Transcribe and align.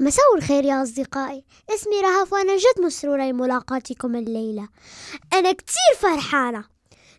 مساء 0.00 0.34
الخير 0.36 0.64
يا 0.64 0.82
أصدقائي. 0.82 1.44
اسمي 1.70 2.00
رهف 2.00 2.32
وأنا 2.32 2.56
جد 2.56 2.80
مسرورة 2.80 3.30
بملاقاتكم 3.30 4.16
الليلة. 4.16 4.68
أنا 5.32 5.52
كتير 5.52 5.94
فرحانة. 5.98 6.64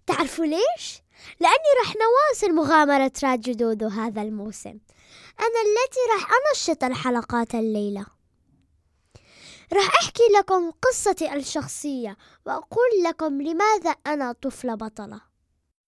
تعرفوا 0.07 0.45
ليش؟ 0.45 1.01
لأني 1.39 1.69
رح 1.83 1.93
نواصل 1.95 2.55
مغامرة 2.55 3.11
راديو 3.23 3.53
دودو 3.53 3.87
هذا 3.87 4.21
الموسم. 4.21 4.79
أنا 5.39 5.61
التي 5.65 5.99
رح 6.15 6.29
أنشط 6.31 6.83
الحلقات 6.83 7.55
الليلة. 7.55 8.05
رح 9.73 9.89
أحكي 10.01 10.23
لكم 10.39 10.71
قصتي 10.71 11.33
الشخصية 11.33 12.17
وأقول 12.45 13.03
لكم 13.03 13.41
لماذا 13.41 13.95
أنا 14.07 14.31
طفلة 14.31 14.75
بطلة. 14.75 15.21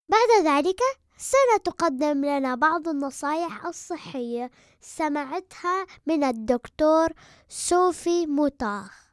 بعد 0.10 0.46
ذلك 0.46 0.80
سنتقدم 1.18 2.26
لنا 2.26 2.56
بعض 2.56 2.88
النصائح 2.88 3.66
الصحية 3.66 4.52
سمعتها 4.82 5.86
من 6.08 6.24
الدكتور 6.24 7.10
صوفي 7.50 8.26
موتاخ 8.26 9.08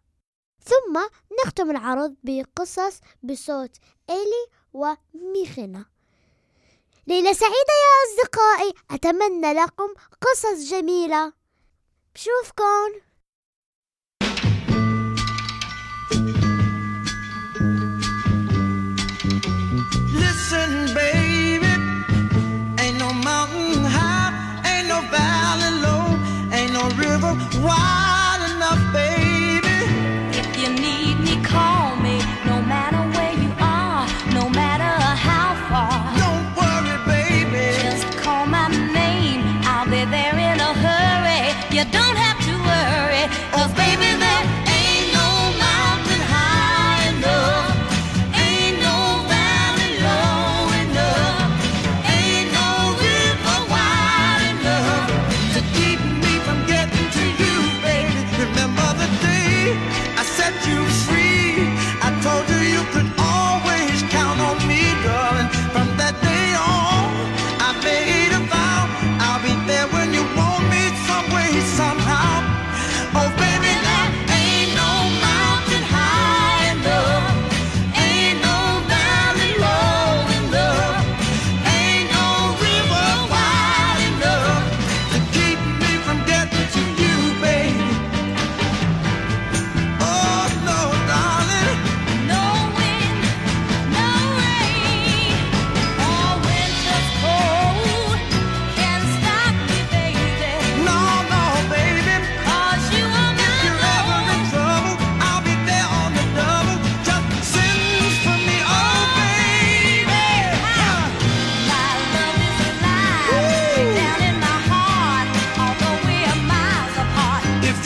ثم 0.64 1.00
نختم 1.44 1.70
العرض 1.70 2.14
بقصص 2.22 3.00
بصوت 3.22 3.76
إلي 4.10 4.46
وميخنا 4.72 5.84
ليلة 7.06 7.32
سعيدة 7.32 7.74
يا 7.84 8.22
أصدقائي 8.22 8.74
أتمنى 8.90 9.52
لكم 9.52 9.94
قصص 10.20 10.70
جميلة. 10.70 11.32
بشوفكم. 12.14 13.13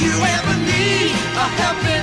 You 0.00 0.12
ever 0.12 0.56
need 0.64 1.10
a 1.10 1.46
helping 1.58 1.97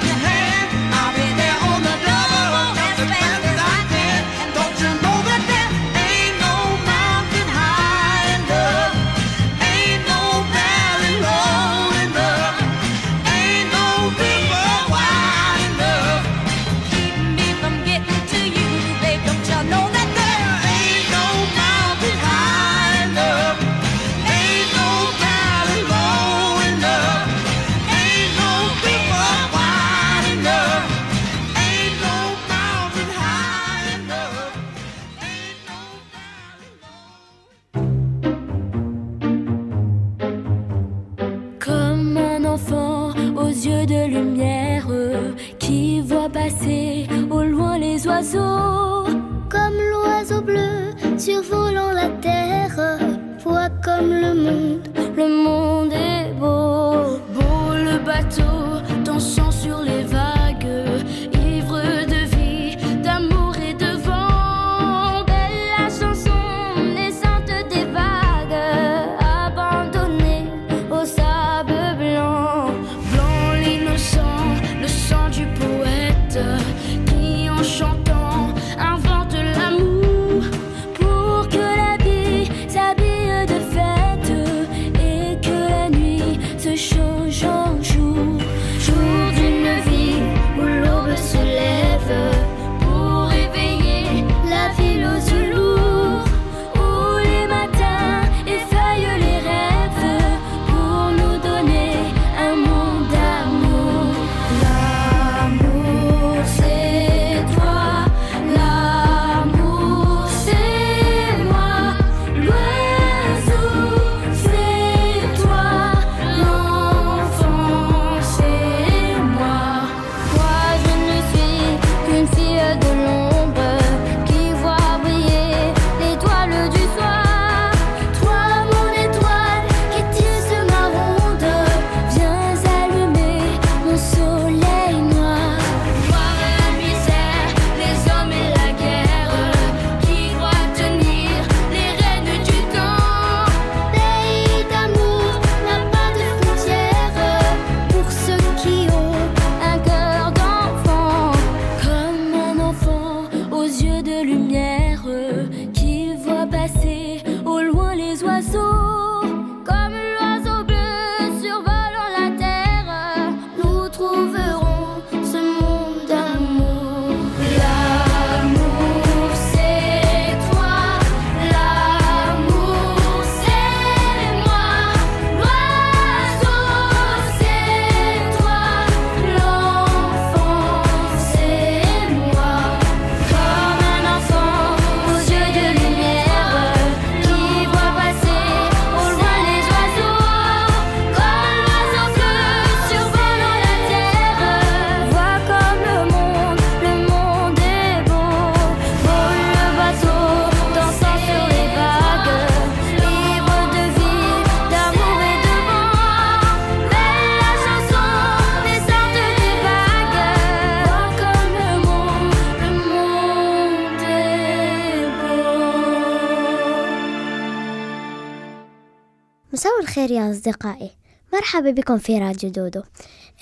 خير 220.08 220.18
يا 220.18 220.32
أصدقائي. 220.32 220.92
مرحبا 221.34 221.72
بكم 221.72 221.98
في 221.98 222.20
راديو 222.20 222.50
دودو. 222.50 222.84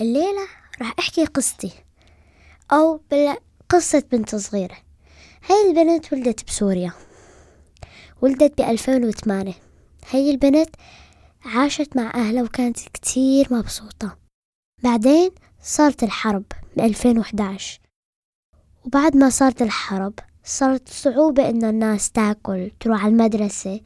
الليلة 0.00 0.48
راح 0.80 0.94
أحكي 0.98 1.24
قصتي 1.24 1.72
أو 2.72 3.00
قصة 3.68 4.04
بنت 4.12 4.34
صغيرة. 4.34 4.76
هاي 5.50 5.70
البنت 5.70 6.12
ولدت 6.12 6.46
بسوريا. 6.46 6.92
ولدت 8.22 8.58
بألفين 8.58 9.04
وثمانية. 9.04 9.54
هاي 10.10 10.30
البنت 10.30 10.70
عاشت 11.44 11.96
مع 11.96 12.12
أهلها 12.14 12.42
وكانت 12.42 12.78
كتير 12.78 13.46
مبسوطة. 13.50 14.18
بعدين 14.82 15.30
صارت 15.62 16.02
الحرب 16.02 16.44
بألفين 16.76 17.18
وحداش. 17.18 17.80
وبعد 18.84 19.16
ما 19.16 19.30
صارت 19.30 19.62
الحرب 19.62 20.14
صارت 20.44 20.88
صعوبة 20.88 21.48
إنه 21.48 21.70
الناس 21.70 22.10
تاكل 22.10 22.70
تروح 22.80 23.04
على 23.04 23.12
المدرسة. 23.12 23.80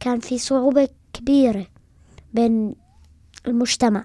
كان 0.00 0.20
في 0.20 0.38
صعوبة 0.38 0.88
كبيرة. 1.12 1.66
بين 2.32 2.74
المجتمع. 3.46 4.04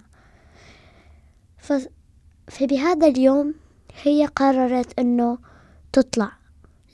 فبهذا 2.47 3.07
اليوم 3.07 3.53
هي 4.03 4.25
قررت 4.25 4.99
إنه 4.99 5.37
تطلع. 5.93 6.31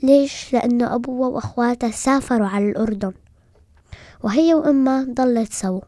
ليش؟ 0.03 0.53
لأنه 0.53 0.95
أبوها 0.95 1.29
وأخواتها 1.29 1.91
سافروا 1.91 2.47
على 2.47 2.69
الأردن. 2.69 3.13
وهي 4.24 4.53
وأمها 4.53 5.03
ضلت 5.03 5.53
سوا. 5.53 5.81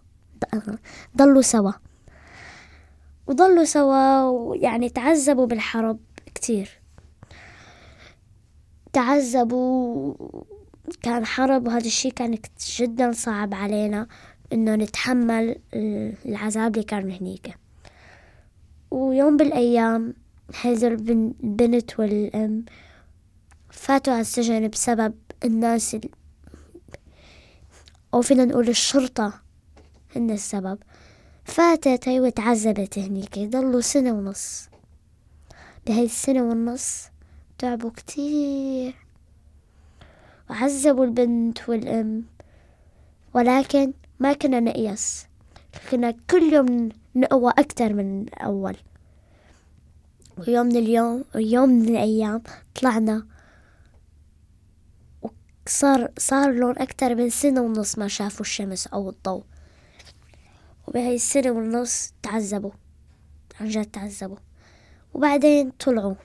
ضلوا 1.17 1.41
سوا. 1.41 1.71
وضلوا 3.27 3.63
سوا 3.63 4.23
ويعني 4.23 4.89
تعذبوا 4.89 5.45
بالحرب 5.45 5.99
كتير. 6.35 6.81
تعذبوا 8.93 10.13
كان 11.01 11.25
حرب 11.25 11.67
وهذا 11.67 11.85
الشي 11.85 12.11
كان 12.11 12.37
جدا 12.79 13.11
صعب 13.11 13.53
علينا. 13.53 14.07
إنه 14.53 14.75
نتحمل 14.75 15.55
العذاب 16.25 16.75
اللي 16.75 16.83
كان 16.85 17.11
هنيك. 17.11 17.57
ويوم 18.91 19.37
بالأيام 19.37 20.13
هذا 20.63 20.87
البنت 20.87 21.99
والأم 21.99 22.65
فاتوا 23.69 24.13
على 24.13 24.21
السجن 24.21 24.67
بسبب 24.67 25.13
الناس 25.45 25.95
ال... 25.95 26.09
أو 28.13 28.21
فينا 28.21 28.45
نقول 28.45 28.69
الشرطة 28.69 29.33
هن 30.15 30.31
السبب. 30.31 30.79
فاتت 31.43 32.07
هي 32.07 32.19
وتعذبت 32.19 32.99
هنيك 32.99 33.39
ضلوا 33.39 33.81
سنة 33.81 34.11
ونص. 34.11 34.69
بهاي 35.87 36.05
السنة 36.05 36.43
والنص 36.43 37.07
تعبوا 37.57 37.89
كتير. 37.89 38.95
وعذبوا 40.49 41.05
البنت 41.05 41.69
والأم. 41.69 42.23
ولكن 43.33 43.93
ما 44.19 44.33
كنا 44.33 44.59
نقيس 44.59 45.27
كنا 45.91 46.11
كل 46.29 46.53
يوم 46.53 46.89
نقوى 47.15 47.53
أكتر 47.57 47.93
من 47.93 48.21
الأول. 48.21 48.77
ويوم 50.37 50.65
من 50.65 50.75
اليوم 50.75 51.23
ويوم 51.35 51.69
من 51.69 51.89
الأيام 51.89 52.43
طلعنا 52.75 53.27
وصار 55.21 56.11
صار 56.17 56.51
لهم 56.51 56.75
أكتر 56.77 57.15
من 57.15 57.29
سنة 57.29 57.61
ونص 57.61 57.97
ما 57.97 58.07
شافوا 58.07 58.41
الشمس 58.41 58.87
أو 58.87 59.09
الضوء. 59.09 59.43
وبهاي 60.87 61.15
السنة 61.15 61.51
ونص 61.51 62.13
تعذبوا 62.23 62.71
عن 63.61 63.67
جد 63.67 63.85
تعذبوا. 63.85 64.37
وبعدين 65.13 65.71
طلعوا 65.71 66.15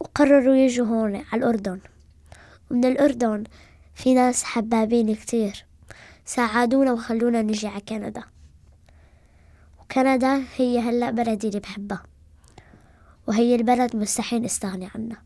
وقرروا 0.00 0.54
يجوا 0.56 0.86
هون 0.86 1.16
على 1.16 1.38
الأردن. 1.38 1.80
ومن 2.70 2.84
الأردن 2.84 3.44
في 3.94 4.14
ناس 4.14 4.44
حبابين 4.44 5.14
كتير. 5.14 5.67
ساعدونا 6.28 6.92
وخلونا 6.92 7.42
نجي 7.42 7.66
على 7.66 7.80
كندا. 7.80 8.22
وكندا 9.80 10.42
هي 10.56 10.78
هلأ 10.78 11.10
بلدي 11.10 11.48
اللي 11.48 11.60
بحبها 11.60 12.02
وهي 13.26 13.54
البلد 13.54 13.96
مستحيل 13.96 14.44
استغني 14.44 14.88
عنها. 14.94 15.22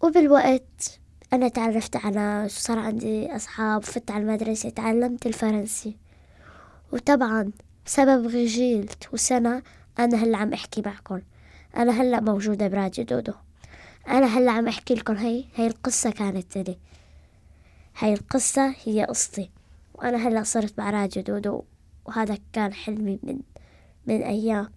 وبالوقت 0.00 1.00
أنا 1.32 1.48
تعرفت 1.48 1.96
على 1.96 2.42
وصار 2.44 2.78
عندي 2.78 3.36
أصحاب 3.36 3.82
فت 3.82 4.10
على 4.10 4.22
المدرسة 4.22 4.70
تعلمت 4.70 5.26
الفرنسي. 5.26 5.96
وطبعا 6.92 7.50
بسبب 7.86 8.26
غجيلت 8.26 9.08
وسنة 9.12 9.62
أنا 9.98 10.16
هلا 10.16 10.38
عم 10.38 10.52
أحكي 10.52 10.82
معكم. 10.86 11.20
أنا 11.76 11.92
هلا 11.92 12.20
موجودة 12.20 12.68
براديو 12.68 13.04
دودو. 13.04 13.34
أنا 14.08 14.26
هلا 14.26 14.52
عم 14.52 14.68
أحكي 14.68 14.94
لكم 14.94 15.14
هي 15.14 15.44
هي 15.54 15.66
القصة 15.66 16.10
كانت 16.10 16.58
لي. 16.58 16.78
هاي 17.98 18.12
القصة 18.12 18.74
هي 18.84 19.04
قصتي. 19.04 19.50
وأنا 19.94 20.28
هلأ 20.28 20.42
صرت 20.42 20.78
مع 20.78 20.90
راديو 20.90 21.22
دودو 21.22 21.62
وهذا 22.04 22.38
كان 22.52 22.72
حلمي 22.72 23.18
من 23.22 23.40
من 24.06 24.22
أيام. 24.22 24.68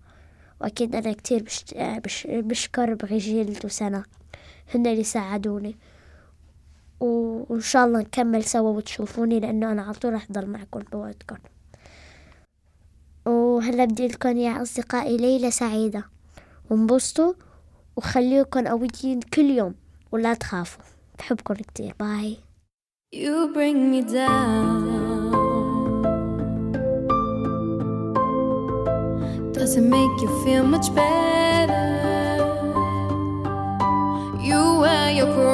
وأكيد 0.62 0.96
أنا 0.96 1.14
كتير 1.14 1.44
بش 1.44 1.66
بش 1.78 2.28
بشكر 2.30 2.94
بغيجيلت 2.94 3.66
وسنة 3.66 4.04
هن 4.76 4.88
اللي 4.88 5.04
ساعدوني. 5.04 5.78
وإن 7.00 7.62
شاء 7.62 7.86
الله 7.86 8.00
نكمل 8.00 8.44
سوا 8.44 8.70
وتشوفوني 8.70 9.40
لأنه 9.40 9.72
أنا 9.72 9.82
على 9.82 9.94
طول 9.94 10.14
رح 10.14 10.32
ضل 10.32 10.48
معكم 10.48 10.80
بوعدكم. 10.80 11.38
وهلأ 13.26 13.86
بدي 13.86 14.08
لكم 14.08 14.38
يا 14.38 14.62
أصدقائي 14.62 15.18
ليلة 15.18 15.50
سعيدة. 15.50 16.06
وانبسطوا 16.70 17.34
وخليكم 17.96 18.68
قويين 18.68 19.20
كل 19.34 19.46
يوم 19.46 19.76
ولا 20.12 20.34
تخافوا. 20.34 20.84
بحبكم 21.20 21.54
كتير. 21.54 21.96
باي. 22.00 22.38
You 23.14 23.52
bring 23.54 23.92
me 23.92 24.04
down 24.04 25.34
Does 29.52 29.76
it 29.76 29.82
make 29.82 30.22
you 30.22 30.30
feel 30.46 30.64
much 30.64 30.96
better? 30.96 32.38
You 34.40 34.80
wear 34.80 35.12
your 35.12 35.28
crown 35.34 35.51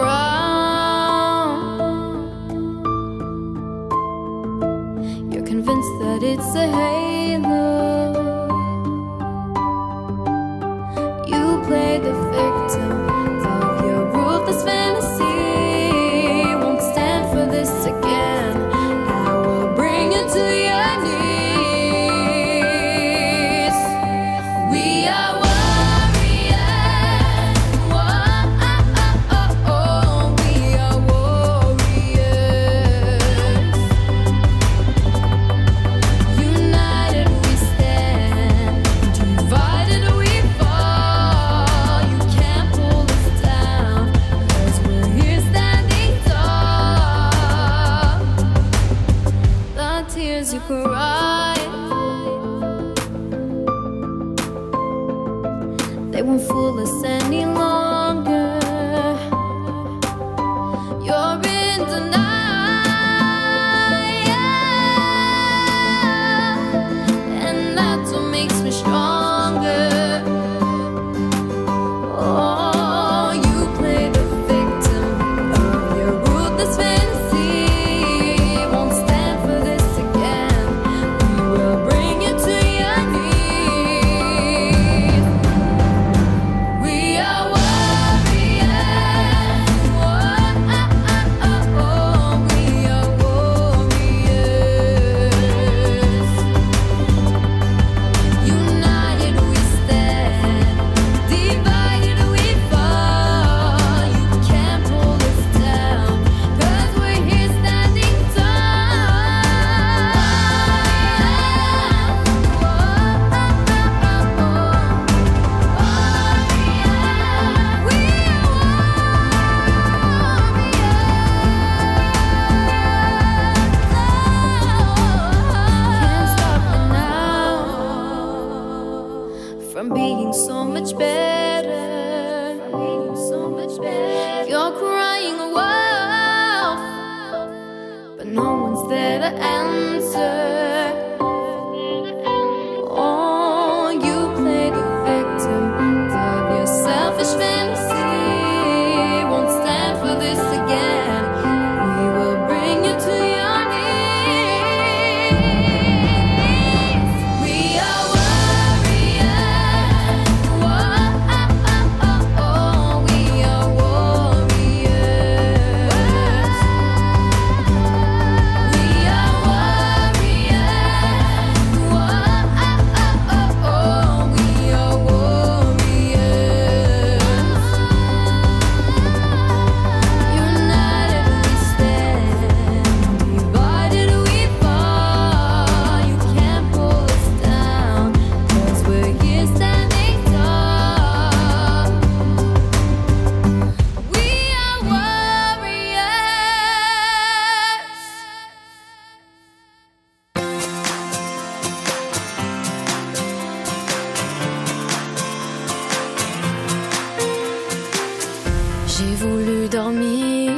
J'ai 208.97 209.13
voulu 209.13 209.69
dormir 209.69 210.51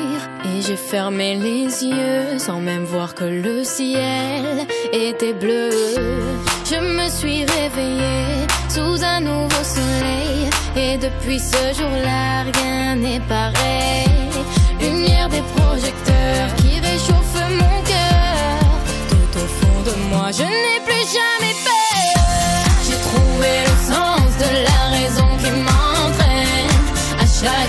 et 0.46 0.62
j'ai 0.62 0.77
fermé 0.77 1.36
les 1.36 1.84
yeux 1.84 2.39
sans 2.39 2.62
même 2.62 2.86
voir 2.86 3.13
que 3.13 3.25
le 3.25 3.65
ciel 3.65 4.65
était 4.93 5.34
bleu. 5.34 5.72
Je 6.63 6.79
me 6.79 7.10
suis 7.10 7.43
réveillée 7.43 8.48
sous 8.69 9.03
un 9.03 9.19
nouveau 9.19 9.63
soleil 9.63 10.50
et 10.77 10.98
depuis 10.98 11.39
ce 11.39 11.74
jour-là 11.77 12.43
rien 12.53 12.96
n'est 12.96 13.19
pareil. 13.27 14.08
Lumière 14.79 15.27
des 15.27 15.43
projecteurs 15.58 16.55
qui 16.60 16.79
réchauffe 16.79 17.41
mon 17.62 17.81
cœur. 17.91 18.60
Tout 19.10 19.38
au 19.38 19.48
fond 19.60 19.81
de 19.86 19.96
moi 20.13 20.29
je 20.31 20.43
n'ai 20.43 20.79
plus 20.86 21.05
jamais 21.19 21.55
peur. 21.67 22.63
J'ai 22.86 23.00
trouvé 23.10 23.51
le 23.67 23.93
sens 23.93 24.31
de 24.43 24.50
la 24.69 24.81
raison 24.98 25.27
qui 25.43 25.51
m'entraîne 25.51 26.72
à 27.19 27.25
chaque 27.25 27.69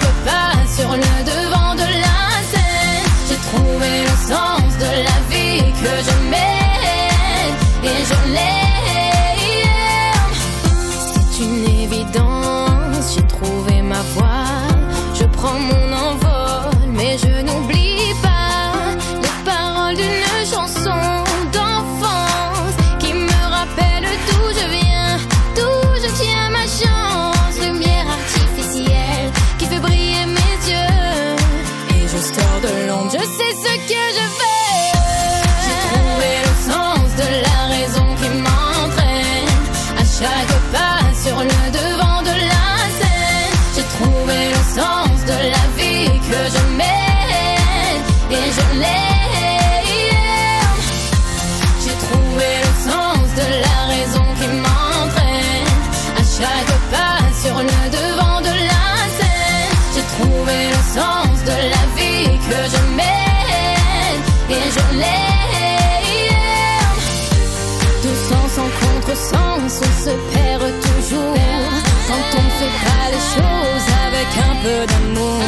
peu 74.62 74.86
d'amour. 74.86 75.40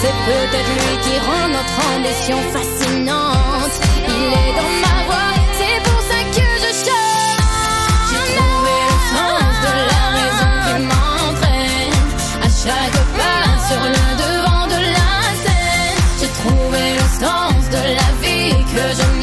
C'est 0.00 0.16
peut-être 0.28 0.72
lui 0.78 0.94
qui 1.04 1.14
rend 1.26 1.48
notre 1.48 1.76
ambition 1.94 2.38
fascinante. 2.54 3.74
Il 4.06 4.26
est 4.42 4.52
dans 4.58 4.74
ma 4.84 4.96
voix, 5.08 5.32
c'est 5.58 5.78
pour 5.86 6.00
ça 6.10 6.18
que 6.34 6.46
je 6.64 6.70
chante. 6.84 7.42
J'ai 8.10 8.24
trouvé 8.36 8.76
le 8.90 8.98
sens 9.14 9.52
de 9.66 9.72
la 9.92 10.02
raison 10.18 10.50
qui 10.64 10.74
m'entraîne. 10.90 11.96
À 12.46 12.48
chaque 12.62 13.00
pas 13.18 13.48
sur 13.68 13.82
le 13.96 14.04
devant 14.22 14.66
de 14.74 14.80
la 14.96 15.12
scène, 15.42 15.98
j'ai 16.20 16.32
trouvé 16.42 16.82
le 17.00 17.06
sens 17.22 17.60
de 17.76 17.82
la 18.00 18.08
vie 18.22 18.56
que 18.74 18.84
je 18.98 19.17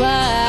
why? 0.00 0.39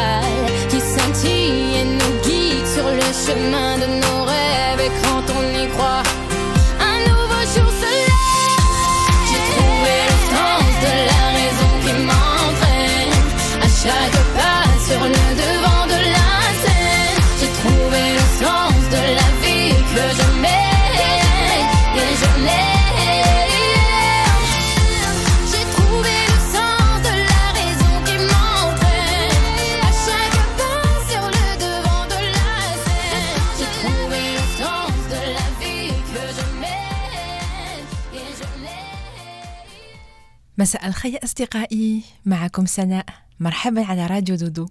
مساء 40.62 40.88
الخير 40.88 41.20
أصدقائي. 41.24 42.04
معكم 42.26 42.66
سناء. 42.66 43.06
مرحبا 43.40 43.86
على 43.86 44.08
راديو 44.08 44.36
دودو. 44.36 44.66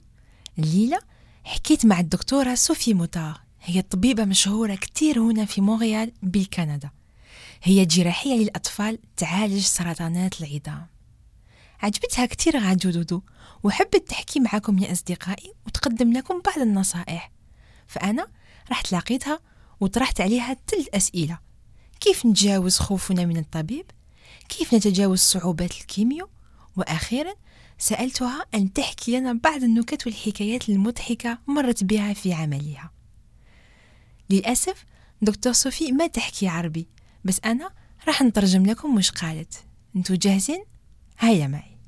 الليلة 0.58 0.98
حكيت 1.44 1.86
مع 1.86 2.00
الدكتورة 2.00 2.54
صوفي 2.54 2.94
موتار. 2.94 3.40
هي 3.60 3.82
طبيبة 3.82 4.24
مشهورة 4.24 4.74
كتير 4.74 5.18
هنا 5.18 5.44
في 5.44 5.60
مونريال 5.60 6.12
بالكندا. 6.22 6.90
هي 7.62 7.84
جراحة 7.84 8.34
للأطفال 8.34 8.98
تعالج 9.16 9.62
سرطانات 9.62 10.40
العظام. 10.40 10.86
عجبتها 11.82 12.26
كتير 12.26 12.62
راديو 12.62 12.90
دودو 12.90 13.22
وحبت 13.62 14.08
تحكي 14.08 14.40
معكم 14.40 14.78
يا 14.78 14.92
أصدقائي 14.92 15.52
وتقدم 15.66 16.12
لكم 16.12 16.42
بعض 16.46 16.58
النصائح. 16.58 17.30
فأنا 17.86 18.26
رحت 18.70 18.92
لقيتها 18.92 19.40
وطرحت 19.80 20.20
عليها 20.20 20.56
تلت 20.66 20.88
أسئلة. 20.88 21.38
كيف 22.00 22.26
نتجاوز 22.26 22.78
خوفنا 22.78 23.24
من 23.24 23.36
الطبيب؟ 23.36 23.86
كيف 24.50 24.74
نتجاوز 24.74 25.18
صعوبات 25.18 25.72
الكيمياء 25.80 26.28
وأخيرا 26.76 27.34
سألتها 27.78 28.46
أن 28.54 28.72
تحكي 28.72 29.18
لنا 29.20 29.32
بعض 29.32 29.62
النكت 29.62 30.06
والحكايات 30.06 30.68
المضحكة 30.68 31.38
مرت 31.46 31.84
بها 31.84 32.12
في 32.12 32.32
عملها. 32.32 32.90
للأسف 34.30 34.84
دكتور 35.22 35.52
صوفي 35.52 35.92
ما 35.92 36.06
تحكي 36.06 36.48
عربي 36.48 36.86
بس 37.24 37.40
أنا 37.44 37.70
راح 38.06 38.22
نترجم 38.22 38.66
لكم 38.66 38.94
مش 38.94 39.10
قالت. 39.10 39.64
أنتو 39.96 40.14
جاهزين؟ 40.14 40.64
هيا 41.18 41.46
معي. 41.46 41.78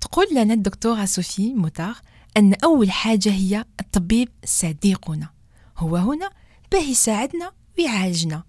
تقول 0.00 0.26
لنا 0.32 0.54
الدكتورة 0.54 1.04
صوفي 1.04 1.54
موتار 1.54 1.94
أن 2.36 2.54
أول 2.54 2.90
حاجة 2.90 3.32
هي 3.32 3.64
الطبيب 3.80 4.28
صديقنا. 4.44 5.30
هو 5.76 5.96
هنا 5.96 6.30
باه 6.72 6.80
يساعدنا 6.80 7.52
ويعالجنا 7.78 8.44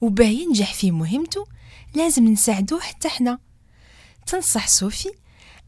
وباه 0.00 0.26
ينجح 0.26 0.74
في 0.74 0.90
مهمته 0.90 1.46
لازم 1.94 2.28
نساعدوه 2.28 2.80
حتى 2.80 3.08
إحنا 3.08 3.38
تنصح 4.26 4.68
صوفي 4.68 5.10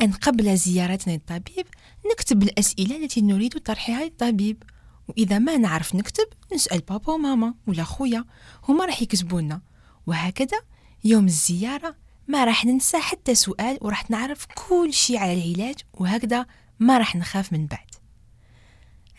أن 0.01 0.13
قبل 0.13 0.57
زيارتنا 0.57 1.13
للطبيب 1.13 1.67
نكتب 2.13 2.43
الأسئلة 2.43 3.05
التي 3.05 3.21
نريد 3.21 3.59
طرحها 3.59 4.05
للطبيب. 4.05 4.63
وإذا 5.09 5.39
ما 5.39 5.57
نعرف 5.57 5.95
نكتب 5.95 6.27
نسأل 6.55 6.81
بابا 6.81 7.13
وماما 7.13 7.55
ولا 7.67 7.85
خويا 7.85 8.25
هما 8.69 8.85
راح 8.85 9.03
يكتبونا 9.03 9.61
وهكذا 10.07 10.61
يوم 11.05 11.27
الزيارة 11.27 11.97
ما 12.29 12.45
راح 12.45 12.65
ننسى 12.65 12.99
حتى 12.99 13.35
سؤال 13.35 13.79
وراح 13.81 14.11
نعرف 14.11 14.47
كل 14.47 14.93
شيء 14.93 15.17
على 15.17 15.35
العلاج 15.35 15.77
وهكذا 15.95 16.47
ما 16.81 16.99
راح 16.99 17.17
نخاف 17.17 17.53
من 17.53 17.67
بعد. 17.67 17.87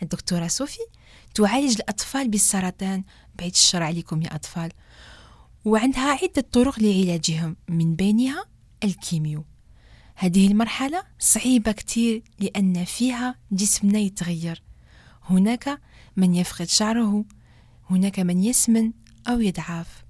الدكتورة 0.02 0.46
صوفي 0.46 0.80
تعالج 1.34 1.74
الأطفال 1.74 2.28
بالسرطان. 2.28 3.04
بعيد 3.38 3.52
الشر 3.52 3.82
عليكم 3.82 4.22
يا 4.22 4.34
أطفال. 4.34 4.72
وعندها 5.64 6.18
عدة 6.22 6.46
طرق 6.52 6.80
لعلاجهم 6.80 7.56
من 7.68 7.94
بينها 7.94 8.44
الكيميو. 8.84 9.44
هذه 10.14 10.46
المرحلة 10.46 11.02
صعيبة 11.18 11.72
كتير 11.72 12.22
لأن 12.38 12.84
فيها 12.84 13.34
جسمنا 13.52 13.98
يتغير. 13.98 14.62
هناك 15.22 15.80
من 16.16 16.34
يفقد 16.34 16.68
شعره 16.68 17.24
هناك 17.90 18.20
من 18.20 18.42
يسمن 18.42 18.92
أو 19.28 19.40
يضعف. 19.40 20.04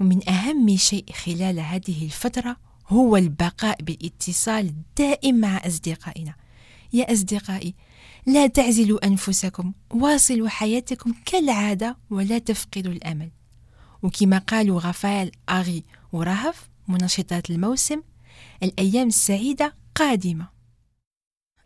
ومن 0.00 0.28
أهم 0.28 0.76
شيء 0.76 1.04
خلال 1.12 1.60
هذه 1.60 2.04
الفترة 2.04 2.56
هو 2.88 3.16
البقاء 3.16 3.82
بالاتصال 3.82 4.66
الدائم 4.66 5.34
مع 5.34 5.56
أصدقائنا. 5.56 6.34
يا 6.92 7.12
أصدقائي 7.12 7.74
لا 8.26 8.46
تعزلوا 8.46 9.06
أنفسكم 9.06 9.72
واصلوا 9.90 10.48
حياتكم 10.48 11.14
كالعادة 11.24 11.96
ولا 12.10 12.38
تفقدوا 12.38 12.92
الأمل. 12.92 13.30
وكما 14.02 14.38
قالوا 14.38 14.80
غفال 14.80 15.30
أغي 15.48 15.84
ورهف 16.12 16.68
منشطات 16.88 17.50
الموسم 17.50 18.02
الأيام 18.62 19.08
السعيدة 19.08 19.74
قادمة. 19.94 20.48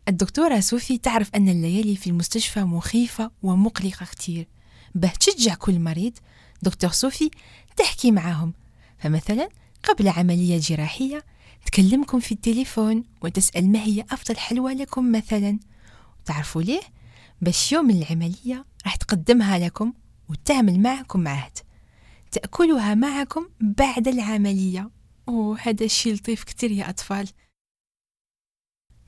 الدكتورة 0.08 0.60
سوفي 0.60 0.98
تعرف 0.98 1.30
أن 1.34 1.48
الليالي 1.48 1.96
في 1.96 2.06
المستشفى 2.10 2.60
مخيفة 2.60 3.30
ومقلقة 3.42 4.06
كتير. 4.06 4.48
به 4.94 5.08
تشجع 5.08 5.54
كل 5.54 5.80
مريض. 5.80 6.12
دكتور 6.62 6.90
صوفي 6.90 7.30
تحكي 7.76 8.10
معاهم 8.10 8.52
فمثلا 8.98 9.48
قبل 9.82 10.08
عملية 10.08 10.58
جراحية 10.58 11.24
تكلمكم 11.66 12.20
في 12.20 12.32
التليفون 12.32 13.04
وتسأل 13.22 13.72
ما 13.72 13.82
هي 13.82 14.04
أفضل 14.10 14.36
حلوى 14.36 14.74
لكم 14.74 15.12
مثلا. 15.12 15.58
تعرفوا 16.24 16.62
ليه؟ 16.62 16.80
باش 17.40 17.72
يوم 17.72 17.90
العملية 17.90 18.64
راح 18.84 18.96
تقدمها 18.96 19.58
لكم 19.58 19.92
وتعمل 20.28 20.80
معكم 20.80 21.28
عهد 21.28 21.58
تأكلها 22.30 22.94
معكم 22.94 23.48
بعد 23.60 24.08
العملية. 24.08 24.90
أوه 25.28 25.58
هذا 25.60 25.84
الشيء 25.84 26.14
لطيف 26.14 26.44
كتير 26.44 26.70
يا 26.70 26.90
أطفال. 26.90 27.28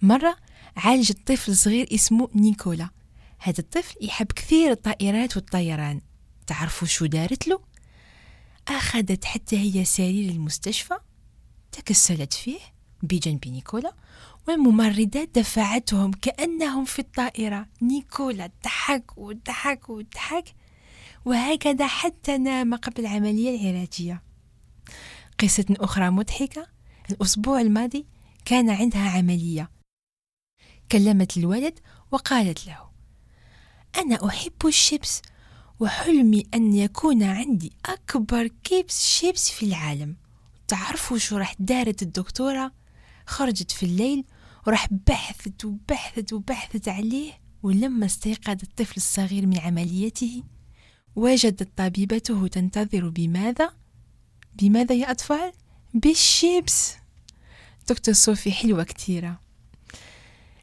مرة 0.02 0.36
عالج 0.76 1.12
طفل 1.12 1.56
صغير 1.56 1.94
اسمه 1.94 2.28
نيكولا. 2.34 2.90
هذا 3.38 3.58
الطفل 3.58 4.04
يحب 4.04 4.32
كثير 4.32 4.70
الطائرات 4.70 5.36
والطيران. 5.36 6.00
تعرفوا 6.46 6.88
شو 6.88 7.06
دارت 7.06 7.48
له؟ 7.48 7.60
أخذت 8.68 9.24
حتى 9.24 9.58
هي 9.58 9.84
سرير 9.84 10.30
المستشفى 10.30 10.94
تكسلت 11.72 12.32
فيه 12.32 12.58
بجنب 13.02 13.48
نيكولا 13.48 13.92
والممرضات 14.48 15.38
دفعتهم 15.38 16.10
كأنهم 16.10 16.84
في 16.84 16.98
الطائرة. 16.98 17.66
نيكولا 17.82 18.50
ضحك 18.64 19.18
وضحك 19.18 19.88
وضحك. 19.88 20.54
وهكذا 21.24 21.86
حتى 21.86 22.38
نام 22.38 22.74
قبل 22.74 23.00
العملية 23.00 23.60
العلاجية. 23.60 24.22
قصة 25.40 25.64
أخرى 25.70 26.10
مضحكة. 26.10 26.66
الأسبوع 27.10 27.60
الماضي 27.60 28.06
كان 28.44 28.70
عندها 28.70 29.10
عملية. 29.10 29.70
كلمت 30.92 31.36
الولد 31.36 31.78
وقالت 32.10 32.66
له 32.66 32.88
أنا 33.96 34.28
أحب 34.28 34.66
الشيبس 34.66 35.22
وحلمي 35.80 36.46
أن 36.54 36.74
يكون 36.74 37.22
عندي 37.22 37.72
أكبر 37.86 38.46
كيبس 38.46 39.06
شيبس 39.06 39.50
في 39.50 39.66
العالم. 39.66 40.16
تعرفوا 40.68 41.18
شو 41.18 41.36
راح 41.36 41.54
دارت 41.58 42.02
الدكتورة؟ 42.02 42.72
خرجت 43.26 43.70
في 43.70 43.82
الليل 43.86 44.24
وراح 44.66 44.88
بحثت 45.06 45.64
وبحثت 45.64 46.32
وبحثت 46.32 46.88
عليه 46.88 47.32
ولما 47.62 48.06
استيقظ 48.06 48.58
الطفل 48.62 48.96
الصغير 48.96 49.46
من 49.46 49.58
عمليته 49.58 50.42
وجدت 51.18 51.68
طبيبته 51.76 52.46
تنتظر 52.46 53.08
بماذا؟ 53.08 53.70
بماذا 54.54 54.94
يا 54.94 55.10
أطفال؟ 55.10 55.52
بالشيبس. 55.94 56.94
دكتور 57.88 58.14
صوفي 58.14 58.52
حلوة 58.52 58.84
كتيرة 58.84 59.40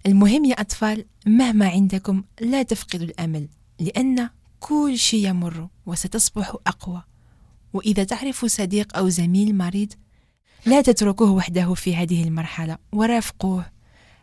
المهم 0.06 0.46
يا 0.46 0.62
أطفال 0.62 1.06
مهما 1.26 1.70
عندكم 1.70 2.24
لا 2.42 2.64
تفقدوا 2.64 3.06
الأمل 3.06 3.48
لأن 3.80 4.30
كل 4.60 4.98
شيء 4.98 5.28
يمر 5.30 5.68
وستصبح 5.86 6.56
أقوى. 6.68 7.04
وإذا 7.74 8.04
تعرفوا 8.04 8.48
صديق 8.48 8.98
أو 8.98 9.10
زميل 9.10 9.58
مريض 9.58 9.94
لا 10.66 10.82
تتركوه 10.82 11.32
وحده 11.32 11.74
في 11.74 11.96
هذه 11.96 12.24
المرحلة 12.24 12.78
ورافقوه 12.92 13.72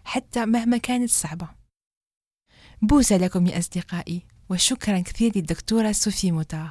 حتى 0.05 0.47
مهما 0.47 0.77
كانت 0.77 1.11
صعبة. 1.11 1.49
بوسة 2.83 3.17
لكم 3.17 3.47
يا 3.47 3.59
أصدقائي. 3.59 4.32
وشكرا 4.51 5.01
كثير 5.01 5.33
للدكتورة 5.37 5.93
صوفي 5.93 6.33
موتار. 6.33 6.71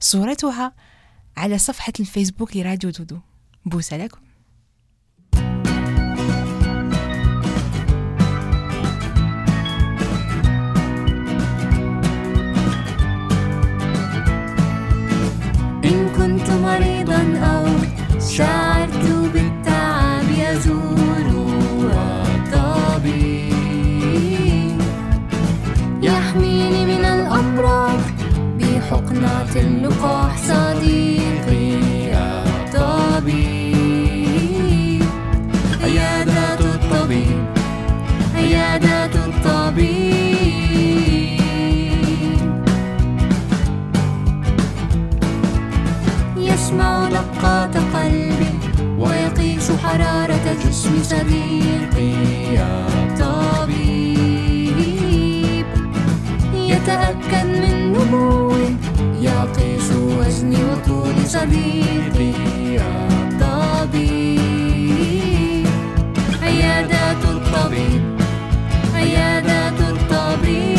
صورتها 0.00 0.72
على 1.36 1.58
صفحة 1.58 1.92
الفيسبوك 2.00 2.56
لراديو 2.56 2.90
دودو. 2.90 3.18
بوسة 3.64 3.96
لكم. 3.96 4.20
إن 15.84 16.08
كنت 16.16 16.50
مريضا 16.50 17.38
أو 17.38 17.66
شعرت 18.20 18.71
بحقنة 29.22 29.54
اللقاح 29.56 30.36
صديقي 30.36 31.76
الطبيب 32.54 33.82
عيادة 35.82 36.54
الطبيب 36.54 37.44
عيادة 38.34 39.26
الطبيب. 39.26 40.22
يسمع 46.36 47.08
دقات 47.08 47.76
قلبي 47.76 48.58
ويقيس 48.98 49.70
حرارة 49.84 50.56
جسم 50.66 51.02
صديقي 51.02 52.12
الطبيب 53.02 54.02
يتأكد 56.54 57.46
من 57.46 57.92
نموي 57.92 58.76
وطول 60.44 61.26
صديقي 61.26 62.32
عيادات 66.42 67.24
الطبيب 67.24 68.02
عيادات 68.94 69.80
الطبيب. 69.80 70.71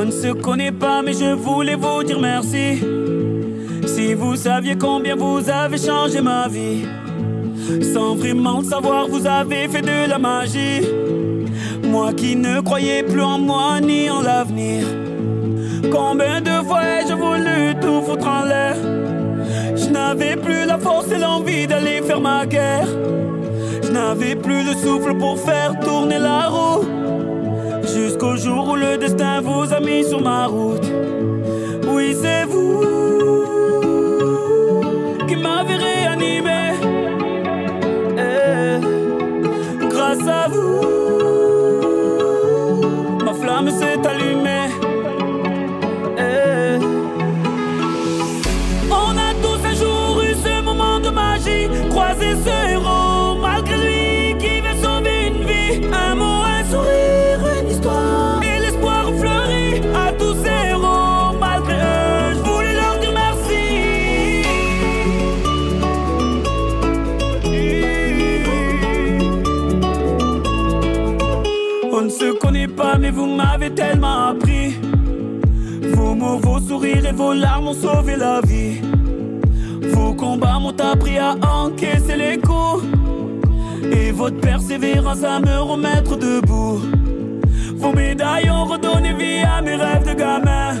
On 0.00 0.06
ne 0.06 0.10
se 0.10 0.28
connaît 0.28 0.72
pas, 0.72 1.02
mais 1.02 1.12
je 1.12 1.34
voulais 1.34 1.74
vous 1.74 2.02
dire 2.02 2.18
merci. 2.18 2.80
Si 3.86 4.14
vous 4.14 4.34
saviez 4.34 4.74
combien 4.74 5.14
vous 5.14 5.50
avez 5.50 5.76
changé 5.76 6.22
ma 6.22 6.48
vie, 6.48 6.86
sans 7.92 8.14
vraiment 8.14 8.60
le 8.60 8.64
savoir, 8.64 9.08
vous 9.08 9.26
avez 9.26 9.68
fait 9.68 9.82
de 9.82 10.08
la 10.08 10.18
magie. 10.18 10.80
Moi 11.84 12.14
qui 12.14 12.34
ne 12.34 12.62
croyais 12.62 13.02
plus 13.02 13.20
en 13.20 13.38
moi 13.38 13.78
ni 13.82 14.08
en 14.08 14.22
l'avenir. 14.22 14.86
Combien 15.92 16.40
de 16.40 16.64
fois 16.66 16.80
ai-je 16.82 17.12
voulu 17.12 17.74
tout 17.82 18.00
foutre 18.00 18.26
en 18.26 18.44
l'air? 18.46 18.76
Je 19.76 19.90
n'avais 19.90 20.36
plus 20.36 20.64
la 20.64 20.78
force 20.78 21.12
et 21.12 21.18
l'envie 21.18 21.66
d'aller 21.66 22.00
faire 22.00 22.22
ma 22.22 22.46
guerre. 22.46 22.88
Je 23.82 23.90
n'avais 23.90 24.34
plus 24.34 24.64
le 24.64 24.72
souffle 24.72 25.14
pour 25.18 25.38
faire 25.38 25.78
tourner 25.80 26.18
la 26.18 26.48
roue. 26.48 26.99
Jour 28.42 28.70
où 28.70 28.76
le 28.76 28.96
destin 28.96 29.42
vous 29.42 29.70
a 29.70 29.80
mis 29.80 30.02
sur 30.02 30.22
ma 30.22 30.46
route. 30.46 30.90
Oui, 31.86 32.16
c'est 32.18 32.44
vous 32.44 32.80
qui 35.28 35.36
m'avez 35.36 35.76
réanimé. 35.76 36.72
Eh, 38.16 39.88
grâce 39.88 40.26
à 40.26 40.48
vous, 40.48 40.99
Vos 76.42 76.60
sourires 76.60 77.06
et 77.06 77.12
vos 77.12 77.32
larmes 77.32 77.68
ont 77.68 77.74
sauvé 77.74 78.16
la 78.16 78.40
vie. 78.40 78.80
Vos 79.92 80.14
combats 80.14 80.58
m'ont 80.58 80.76
appris 80.78 81.18
à 81.18 81.36
encaisser 81.42 82.16
les 82.16 82.38
coups. 82.38 82.84
Et 83.92 84.12
votre 84.12 84.40
persévérance 84.40 85.22
à 85.24 85.40
me 85.40 85.60
remettre 85.60 86.16
debout. 86.16 86.80
Vos 87.76 87.92
médailles 87.92 88.50
ont 88.50 88.64
redonné 88.64 89.12
vie 89.14 89.42
à 89.42 89.60
mes 89.62 89.76
rêves 89.76 90.06
de 90.06 90.14
gamin. 90.14 90.74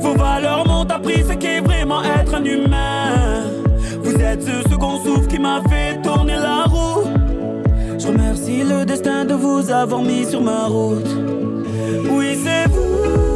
Vos 0.00 0.14
valeurs 0.14 0.66
m'ont 0.66 0.84
appris 0.84 1.22
ce 1.28 1.34
qu'est 1.34 1.60
vraiment 1.60 2.02
être 2.02 2.34
un 2.34 2.44
humain. 2.44 3.44
Vous 4.02 4.14
êtes 4.14 4.42
ce 4.42 4.68
second 4.70 4.98
souffle 5.04 5.28
qui 5.28 5.38
m'a 5.38 5.62
fait 5.68 6.00
tourner 6.02 6.36
la 6.36 6.64
roue. 6.64 7.04
Je 7.98 8.06
remercie 8.08 8.62
le 8.62 8.84
destin 8.84 9.24
de 9.24 9.34
vous 9.34 9.70
avoir 9.70 10.02
mis 10.02 10.24
sur 10.24 10.42
ma 10.42 10.66
route. 10.66 11.16
Oui, 12.10 12.36
c'est 12.42 12.68
vous 12.68 13.31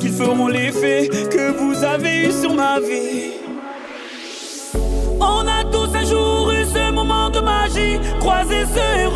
qu'ils 0.00 0.12
feront 0.12 0.48
l'effet 0.48 1.08
que 1.08 1.52
vous 1.58 1.84
avez 1.84 2.26
eu 2.26 2.32
sur 2.32 2.54
ma 2.54 2.80
vie. 2.80 3.32
On 5.20 5.46
a 5.46 5.62
tous 5.70 5.94
un 5.94 6.04
jour 6.04 6.50
eu 6.52 6.64
ce 6.64 6.90
moment 6.90 7.28
de 7.30 7.40
magie, 7.40 8.00
croisé 8.18 8.64
ce 8.74 9.09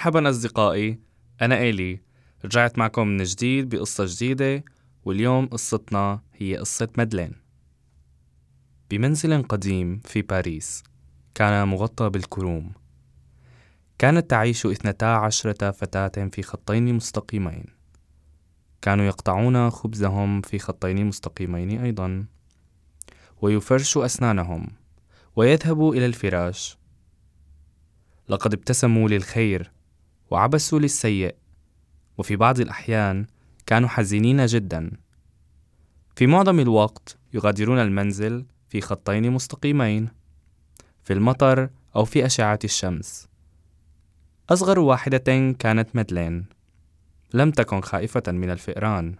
مرحبا 0.00 0.30
أصدقائي. 0.30 0.98
أنا 1.42 1.58
إيلي. 1.58 2.00
رجعت 2.44 2.78
معكم 2.78 3.08
من 3.08 3.22
جديد 3.22 3.68
بقصة 3.68 4.04
جديدة 4.08 4.64
واليوم 5.04 5.46
قصتنا 5.46 6.20
هي 6.34 6.56
قصة 6.56 6.88
مدلين 6.98 7.32
بمنزل 8.90 9.42
قديم 9.42 10.00
في 10.04 10.22
باريس 10.22 10.82
كان 11.34 11.68
مغطى 11.68 12.08
بالكروم. 12.10 12.72
كانت 13.98 14.30
تعيش 14.30 14.66
اثنتا 14.66 15.04
عشرة 15.04 15.70
فتاة 15.70 16.28
في 16.28 16.42
خطين 16.42 16.94
مستقيمين. 16.94 17.64
كانوا 18.82 19.04
يقطعون 19.04 19.70
خبزهم 19.70 20.40
في 20.40 20.58
خطين 20.58 21.06
مستقيمين 21.06 21.80
أيضا. 21.80 22.26
ويفرشوا 23.42 24.04
أسنانهم 24.04 24.68
ويذهبوا 25.36 25.94
إلى 25.94 26.06
الفراش. 26.06 26.78
لقد 28.28 28.52
ابتسموا 28.52 29.08
للخير 29.08 29.79
وعبسوا 30.30 30.78
للسيء. 30.78 31.34
وفي 32.18 32.36
بعض 32.36 32.60
الأحيان 32.60 33.26
كانوا 33.66 33.88
حزينين 33.88 34.46
جدا. 34.46 34.90
في 36.16 36.26
معظم 36.26 36.60
الوقت 36.60 37.18
يغادرون 37.34 37.78
المنزل 37.78 38.46
في 38.68 38.80
خطين 38.80 39.30
مستقيمين 39.30 40.08
في 41.02 41.12
المطر 41.12 41.70
أو 41.96 42.04
في 42.04 42.26
أشعة 42.26 42.58
الشمس. 42.64 43.28
أصغر 44.50 44.78
واحدة 44.78 45.52
كانت 45.58 45.96
مدلين 45.96 46.46
لم 47.34 47.50
تكن 47.50 47.80
خائفة 47.80 48.22
من 48.28 48.50
الفئران. 48.50 49.16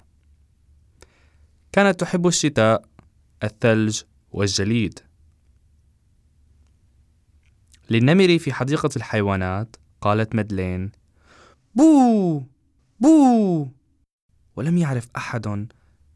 كانت 1.72 2.00
تحب 2.00 2.26
الشتاء 2.26 2.84
الثلج 3.44 4.02
والجليد. 4.32 4.98
للنمر 7.90 8.38
في 8.38 8.52
حديقة 8.52 8.90
الحيوانات 8.96 9.76
قالت 10.00 10.34
مدلين 10.34 10.92
بو 11.80 12.42
بو. 13.00 13.68
ولم 14.56 14.78
يعرف 14.78 15.08
أحد 15.16 15.68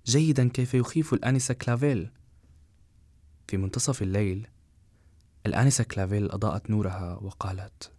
جيدا 0.07 0.49
كيف 0.49 0.75
يخيف 0.75 1.13
الآنسة 1.15 1.55
كلافيل. 1.55 2.11
في 3.49 3.57
منتصف 3.57 4.03
الليل 4.03 4.49
الآنسة 5.47 5.85
كلافيل 5.85 6.31
أضاءت 6.31 6.71
نورها 6.71 7.15
وقالت 7.15 7.93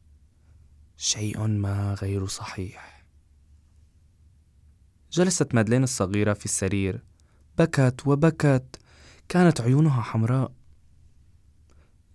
شيء 0.97 1.47
ما 1.47 1.93
غير 1.93 2.27
صحيح. 2.27 3.05
جلست 5.11 5.55
مادلين 5.55 5.83
الصغيرة 5.83 6.33
في 6.33 6.45
السرير. 6.45 7.03
بكت 7.57 8.07
وبكت 8.07 8.79
كانت 9.29 9.61
عيونها 9.61 10.01
حمراء. 10.01 10.51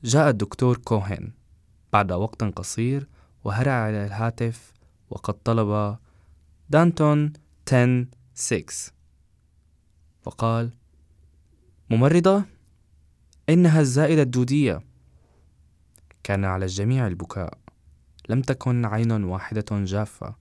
جاء 0.04 0.28
الدكتور 0.28 0.76
كوهن 0.76 1.32
بعد 1.92 2.12
وقت 2.12 2.44
قصير 2.44 3.08
وهرع 3.44 3.72
على 3.72 4.06
الهاتف 4.06 4.79
وقد 5.10 5.34
طلب 5.34 5.96
دانتون 6.70 7.32
10 7.68 8.06
6 8.34 8.92
وقال 10.24 10.70
ممرضة 11.90 12.44
إنها 13.48 13.80
الزائدة 13.80 14.22
الدودية. 14.22 14.82
كان 16.22 16.44
على 16.44 16.64
الجميع 16.64 17.06
البكاء. 17.06 17.58
لم 18.28 18.42
تكن 18.42 18.84
عين 18.84 19.24
واحدة 19.24 19.64
جافة. 19.70 20.34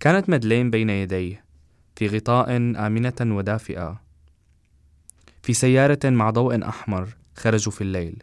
كانت 0.00 0.28
مدلين 0.28 0.70
بين 0.70 0.90
يديه 0.90 1.44
في 1.96 2.06
غطاء 2.06 2.56
آمنة 2.56 3.14
ودافئة. 3.20 4.00
في 5.42 5.52
سيارة 5.52 5.98
مع 6.04 6.30
ضوء 6.30 6.68
أحمر 6.68 7.16
خرجوا 7.36 7.72
في 7.72 7.80
الليل. 7.80 8.22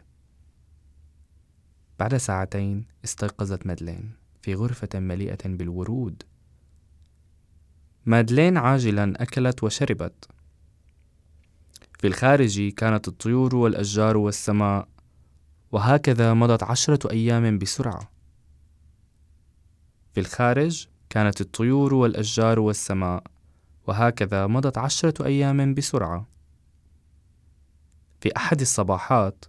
بعد 1.98 2.16
ساعتين 2.16 2.84
استيقظت 3.04 3.66
مادلين 3.66 4.23
في 4.44 4.54
غرفة 4.54 4.88
مليئة 4.94 5.38
بالورود. 5.44 6.22
مادلين 8.06 8.56
عاجلا 8.56 9.22
أكلت 9.22 9.64
وشربت. 9.64 10.28
في 11.98 12.06
الخارج 12.06 12.68
كانت 12.68 13.08
الطيور 13.08 13.56
والأشجار 13.56 14.16
والسماء 14.16 14.88
وهكذا 15.72 16.34
مضت 16.34 16.62
عشرة 16.62 17.10
أيام 17.10 17.58
بسرعة. 17.58 18.10
في 20.14 20.20
الخارج 20.20 20.86
كانت 21.10 21.40
الطيور 21.40 21.94
والأشجار 21.94 22.60
والسماء 22.60 23.24
وهكذا 23.86 24.46
مضت 24.46 24.78
عشرة 24.78 25.26
أيام 25.26 25.74
بسرعة. 25.74 26.26
في 28.20 28.36
أحد 28.36 28.60
الصباحات 28.60 29.44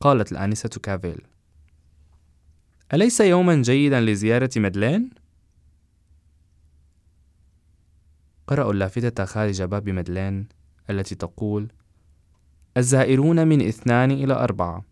قالت 0.00 0.32
الآنسة 0.32 0.70
كافيل 0.82 1.31
أليس 2.94 3.20
يوما 3.20 3.62
جيدا 3.62 4.00
لزيارة 4.00 4.50
مدلين؟ 4.56 5.10
قرأوا 8.46 8.72
اللافتة 8.72 9.24
خارج 9.24 9.62
باب 9.62 9.88
مدلين 9.88 10.48
التي 10.90 11.14
تقول 11.14 11.72
الزائرون 12.76 13.48
من 13.48 13.68
اثنان 13.68 14.10
إلى 14.10 14.34
أربعة 14.34 14.84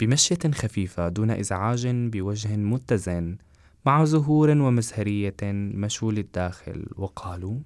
بمشية 0.00 0.50
خفيفة 0.54 1.08
دون 1.08 1.30
إزعاج 1.30 1.86
بوجه 1.86 2.56
متزن 2.56 3.36
مع 3.86 4.04
زهور 4.04 4.50
ومزهرية 4.50 5.36
مشوا 5.42 6.12
للداخل 6.12 6.86
وقالوا 6.96 7.58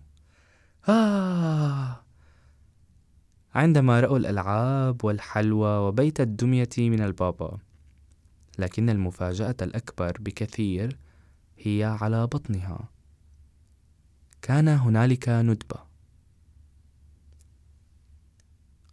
آه 0.89 2.04
عندما 3.55 4.01
رأوا 4.01 4.19
الألعاب 4.19 5.05
والحلوى 5.05 5.79
وبيت 5.79 6.21
الدمية 6.21 6.69
من 6.79 7.01
البابا. 7.03 7.59
لكن 8.59 8.91
المفاجأة 8.91 9.57
الأكبر 9.63 10.17
بكثير 10.21 10.99
هي 11.59 11.85
على 11.85 12.27
بطنها. 12.27 12.89
كان 14.43 14.69
هنالك 14.69 15.29
ندبة. 15.29 15.79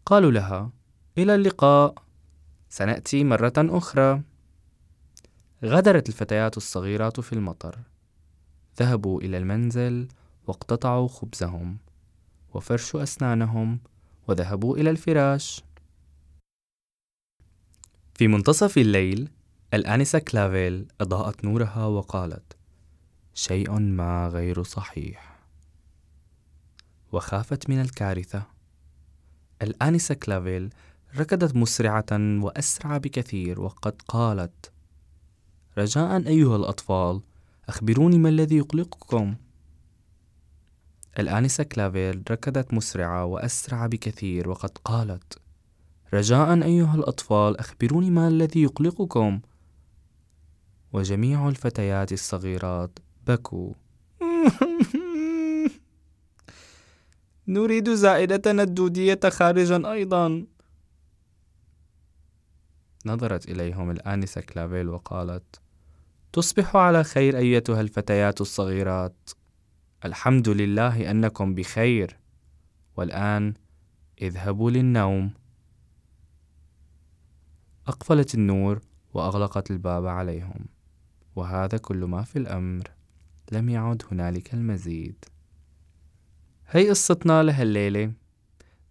قالوا 0.06 0.32
لها 0.32 0.72
إلى 1.18 1.36
اللقاء. 1.36 1.96
سنأتي 2.70 3.24
مرة 3.24 3.54
أخرى. 3.58 4.22
غادرت 5.66 6.10
الفتيات 6.10 6.58
الصغيرات 6.58 7.20
في 7.20 7.34
المطر. 7.34 7.80
ذهبوا 8.80 9.22
إلى 9.22 9.38
المنزل 9.38 10.08
واقتطعوا 10.48 11.08
خبزهم 11.08 11.78
وفرشوا 12.54 13.04
أسنانهم 13.04 13.80
وذهبوا 14.28 14.78
إلى 14.78 14.90
الفراش. 14.90 15.64
في 18.16 18.28
منتصف 18.28 18.78
الليل 18.78 19.30
الآنسة 19.74 20.20
كلافيل 20.20 20.88
أضاءت 21.02 21.46
نورها 21.46 21.86
وقالت 21.86 22.58
شيء 23.34 23.80
ما 23.80 24.28
غير 24.28 24.64
صحيح. 24.64 25.40
وخافت 27.12 27.70
من 27.70 27.82
الكارثة. 27.82 28.44
الآنسة 29.62 30.16
كلافيل 30.16 30.74
ركضت 31.18 31.56
مسرعة 31.56 32.06
وأسرع 32.12 32.98
بكثير 32.98 33.62
وقد 33.62 34.02
قالت 34.08 34.72
رجاء 35.78 36.28
أيها 36.28 36.56
الأطفال 36.56 37.22
أخبروني 37.70 38.18
ما 38.18 38.30
الذي 38.30 38.58
يقلقكم. 38.58 39.36
الآنسة 41.20 41.64
كلافيل 41.64 42.24
ركضت 42.32 42.74
مسرعة 42.74 43.26
وأسرع 43.26 43.88
بكثير 43.88 44.50
وقد 44.50 44.78
قالت 44.86 45.38
رجاء 46.14 46.64
أيها 46.64 46.96
الأطفال 46.96 47.60
أخبروني 47.60 48.10
ما 48.10 48.28
الذي 48.28 48.64
يقلقكم. 48.64 49.40
وجميع 50.94 51.50
الفتيات 51.50 52.12
الصغيرات 52.12 53.00
بكوا. 53.28 53.74
نريد 57.48 57.94
زائدتنا 57.94 58.64
الدودية 58.64 59.20
خارجا 59.30 59.92
أيضا. 59.92 60.46
نظرت 63.06 63.50
إليهم 63.50 63.92
الآنسة 63.92 64.42
كلافيل 64.42 64.90
وقالت 64.90 65.62
تصبح 66.34 66.76
على 66.76 67.04
خير 67.04 67.38
أيتها 67.38 67.82
الفتيات 67.82 68.42
الصغيرات. 68.42 69.30
الحمد 70.06 70.50
لله 70.50 71.12
أنكم 71.12 71.56
بخير 71.56 72.18
والآن 72.98 73.54
اذهبوا 74.22 74.72
للنوم. 74.72 75.34
أقفلت 77.88 78.36
النور 78.36 78.82
وأغلقت 79.14 79.72
الباب 79.72 80.08
عليهم 80.08 80.66
وهذا 81.36 81.78
كل 81.78 81.98
ما 81.98 82.22
في 82.22 82.40
الأمر. 82.40 82.84
لم 83.52 83.70
يعد 83.70 84.04
هنالك 84.12 84.54
المزيد. 84.54 85.26
هي 86.70 86.90
قصتنا 86.90 87.44
لهالليلة. 87.44 88.04
إن 88.04 88.16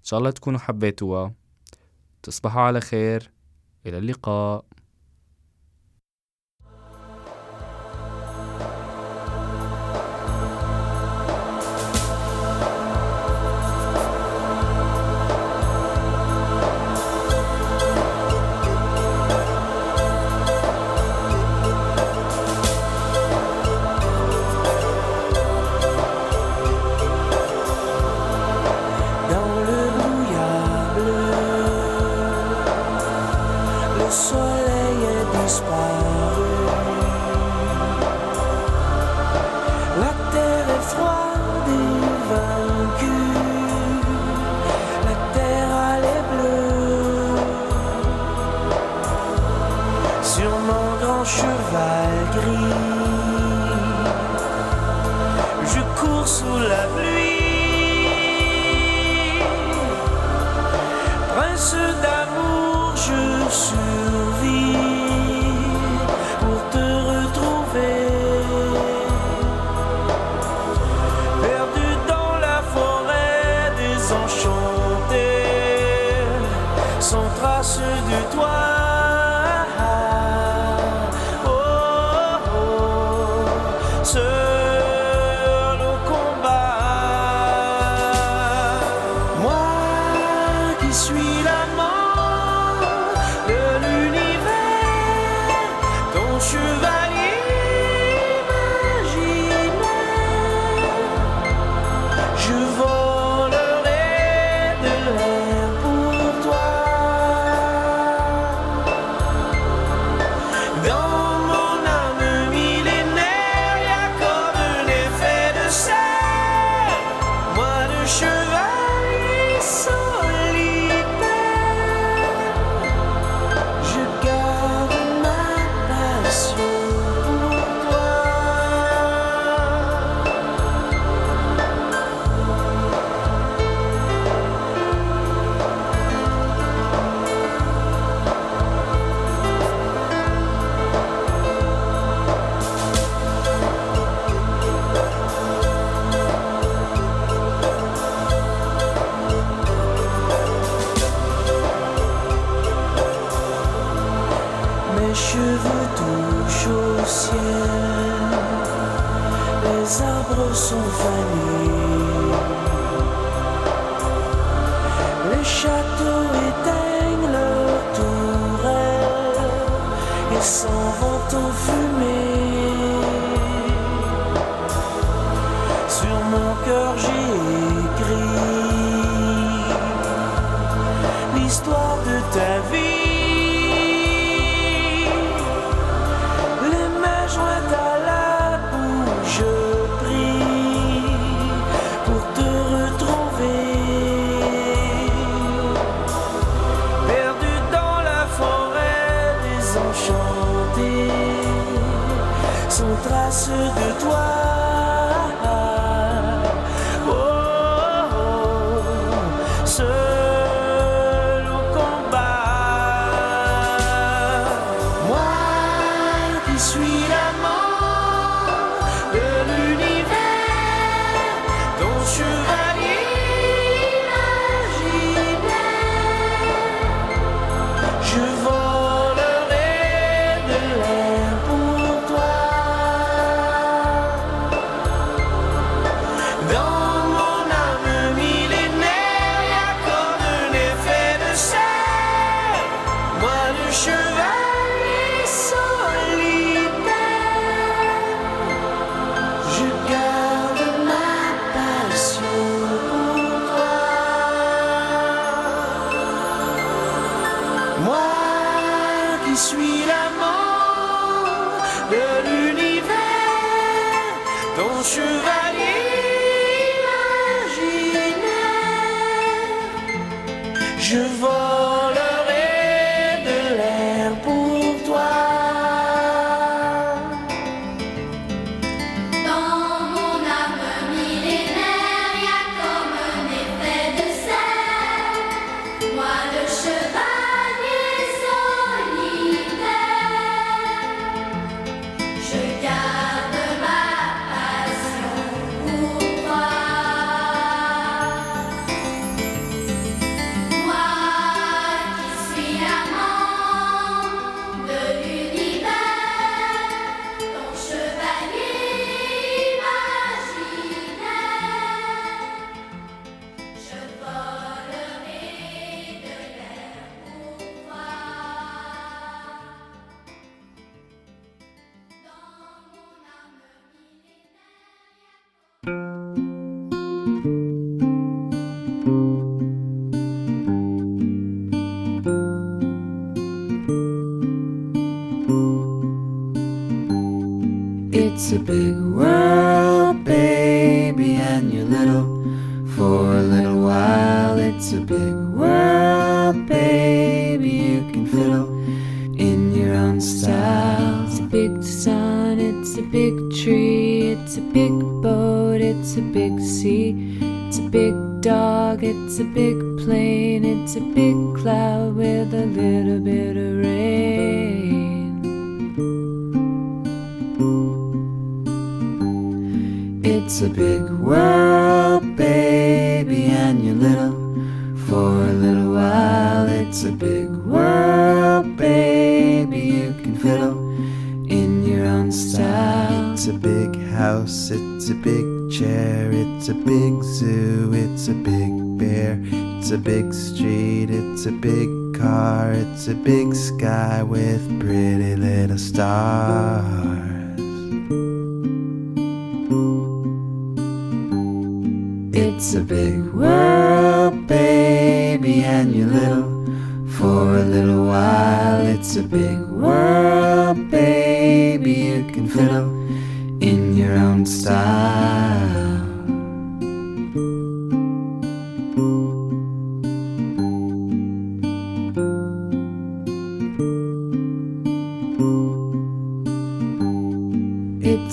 شاء 0.03 0.19
الله 0.19 0.31
تكونوا 0.31 0.59
حبيتوها. 0.59 1.35
تصبحوا 2.23 2.63
على 2.63 2.81
خير. 2.81 3.31
إلى 3.87 3.99
اللقاء. 3.99 4.65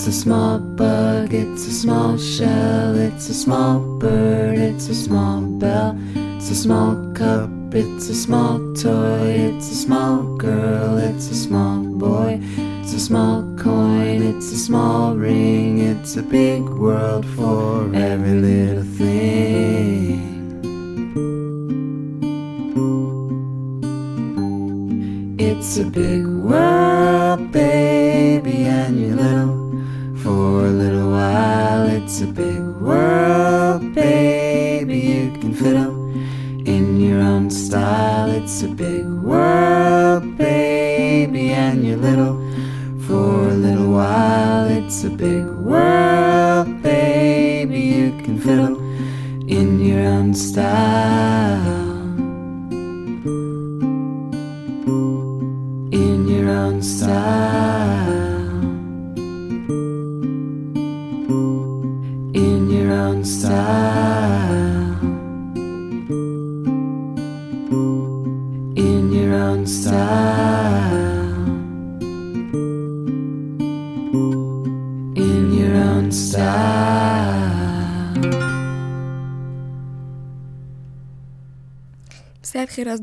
a 0.08 0.12
small 0.12 0.58
bug, 0.58 1.34
it's 1.34 1.66
a 1.66 1.70
small 1.70 2.16
shell, 2.16 2.96
it's 2.96 3.28
a 3.28 3.34
small 3.34 3.78
bird, 3.98 4.56
it's 4.56 4.88
a 4.88 4.94
small 4.94 5.42
bell, 5.42 5.98
it's 6.14 6.50
a 6.50 6.54
small 6.54 7.12
cup, 7.12 7.50
it's 7.74 8.08
a 8.08 8.14
small 8.14 8.58
toy, 8.72 9.52
it's 9.52 9.70
a 9.70 9.74
small 9.74 10.34
girl, 10.38 10.96
it's 10.96 11.30
a 11.30 11.34
small 11.34 11.77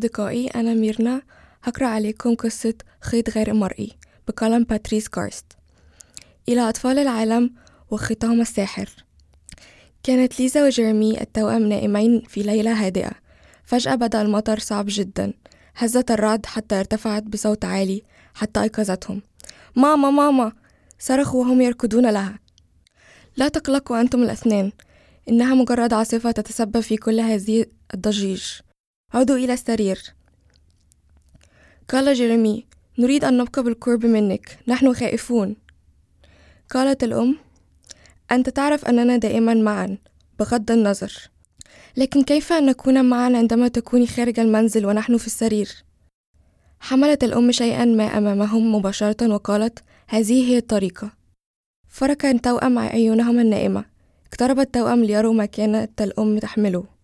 أصدقائي 0.06 0.48
أنا 0.48 0.74
ميرنا. 0.74 1.22
هقرأ 1.64 1.88
عليكم 1.88 2.36
قصة 2.36 2.74
خيط 3.02 3.30
غير 3.30 3.54
مرئي 3.54 3.92
بقلم 4.28 4.64
باتريس 4.64 5.08
كارست 5.08 5.46
إلى 6.50 6.70
أطفال 6.70 7.00
العالم 7.00 7.54
وخيطهم 7.92 8.42
الساحر. 8.42 8.90
كانت 10.04 10.40
ليزا 10.40 10.66
وجيرمي 10.66 11.22
التوأم 11.22 11.70
نائمين 11.70 12.22
في 12.28 12.44
ليلة 12.44 12.86
هادئة. 12.86 13.12
فجأة 13.64 13.96
بدأ 13.96 14.22
المطر 14.22 14.60
صعب 14.60 14.86
جدا. 14.90 15.34
هزت 15.76 16.12
الرعد 16.12 16.46
حتى 16.46 16.80
ارتفعت 16.80 17.24
بصوت 17.24 17.66
عالي 17.66 18.04
حتى 18.34 18.62
أيقظتهم. 18.62 19.22
ماما 19.76 20.10
ماما! 20.10 20.52
صرخوا 21.00 21.42
وهم 21.46 21.62
يركضون 21.62 22.10
لها. 22.10 22.40
لا 23.38 23.48
تقلقوا 23.48 24.02
أنتم 24.02 24.24
الاثنان 24.24 24.72
إنها 25.30 25.56
مجرد 25.56 25.94
عاصفة 25.94 26.32
تتسبب 26.32 26.80
في 26.80 26.98
كل 26.98 27.20
هذه 27.20 27.66
الضجيج. 27.94 28.44
عودوا 29.14 29.36
إلى 29.36 29.54
السرير. 29.54 30.14
قال 31.90 32.14
جيرمي 32.14 32.66
نريد 33.00 33.24
أن 33.24 33.38
نبقى 33.38 33.64
بالقرب 33.64 34.06
منك 34.06 34.60
نحن 34.68 34.94
خائفون. 34.94 35.56
قالت 36.70 37.04
الأم 37.04 37.38
أنت 38.32 38.50
تعرف 38.50 38.86
أننا 38.86 39.18
دائما 39.18 39.54
معا 39.54 39.98
بغض 40.40 40.72
النظر. 40.72 41.30
لكن 41.98 42.24
كيف 42.24 42.54
أن 42.54 42.66
نكون 42.66 43.06
معا 43.06 43.38
عندما 43.38 43.68
تكوني 43.68 44.08
خارج 44.08 44.40
المنزل 44.40 44.86
ونحن 44.86 45.18
في 45.18 45.28
السرير؟ 45.28 45.84
حملت 46.80 47.24
الأم 47.24 47.52
شيئا 47.52 47.86
ما 47.86 48.18
أمامهم 48.18 48.76
مباشرة 48.76 49.34
وقالت 49.34 49.84
هذه 50.08 50.52
هي 50.52 50.58
الطريقة. 50.58 51.12
فرك 51.88 52.26
التوأم 52.26 52.80
عيونهما 52.80 53.42
النائمة. 53.42 53.86
اقترب 54.28 54.60
التوأم 54.60 55.04
ليروا 55.04 55.34
ما 55.34 55.46
كانت 55.46 56.02
الأم 56.02 56.40
تحمله. 56.40 56.95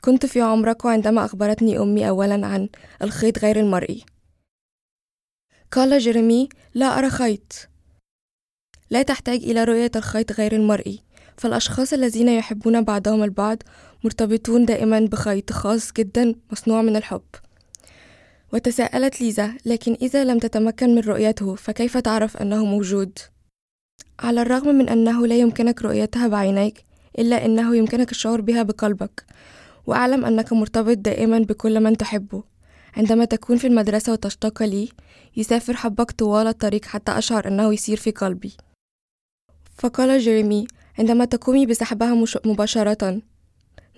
كنت 0.00 0.26
في 0.26 0.40
عمرك 0.40 0.86
عندما 0.86 1.24
أخبرتني 1.24 1.78
أمي 1.78 2.08
أولا 2.08 2.46
عن 2.46 2.68
الخيط 3.02 3.38
غير 3.38 3.60
المرئي. 3.60 4.04
قال 5.72 5.98
جيرمي 5.98 6.48
لا 6.74 6.98
أرى 6.98 7.10
خيط. 7.10 7.68
لا 8.90 9.02
تحتاج 9.02 9.42
إلى 9.44 9.64
رؤية 9.64 9.90
الخيط 9.96 10.32
غير 10.32 10.52
المرئي. 10.52 11.02
فالأشخاص 11.36 11.92
الذين 11.92 12.28
يحبون 12.28 12.82
بعضهم 12.84 13.22
البعض 13.22 13.62
مرتبطون 14.04 14.64
دائما 14.64 15.00
بخيط 15.00 15.52
خاص 15.52 15.92
جدا 15.92 16.34
مصنوع 16.52 16.82
من 16.82 16.96
الحب. 16.96 17.22
وتساءلت 18.52 19.20
ليزا 19.20 19.56
لكن 19.66 19.96
إذا 20.02 20.24
لم 20.24 20.38
تتمكن 20.38 20.94
من 20.94 21.00
رؤيته 21.00 21.54
فكيف 21.54 21.96
تعرف 21.96 22.36
أنه 22.36 22.64
موجود؟ 22.64 23.18
على 24.20 24.42
الرغم 24.42 24.74
من 24.74 24.88
أنه 24.88 25.26
لا 25.26 25.36
يمكنك 25.38 25.82
رؤيتها 25.82 26.28
بعينيك 26.28 26.84
إلا 27.18 27.44
أنه 27.44 27.76
يمكنك 27.76 28.10
الشعور 28.10 28.40
بها 28.40 28.62
بقلبك. 28.62 29.24
وأعلم 29.86 30.24
أنك 30.24 30.52
مرتبط 30.52 30.96
دائما 30.96 31.38
بكل 31.38 31.80
من 31.80 31.96
تحبه. 31.96 32.42
عندما 32.96 33.24
تكون 33.24 33.56
في 33.56 33.66
المدرسة 33.66 34.12
وتشتاق 34.12 34.62
لي 34.62 34.88
يسافر 35.36 35.76
حبك 35.76 36.10
طوال 36.10 36.46
الطريق 36.46 36.84
حتى 36.84 37.18
أشعر 37.18 37.48
أنه 37.48 37.74
يسير 37.74 37.96
في 37.96 38.10
قلبي. 38.10 38.56
فقال 39.78 40.18
جيرمي 40.18 40.66
عندما 40.98 41.24
تقومي 41.24 41.66
بسحبها 41.66 42.24
مباشرة 42.44 43.22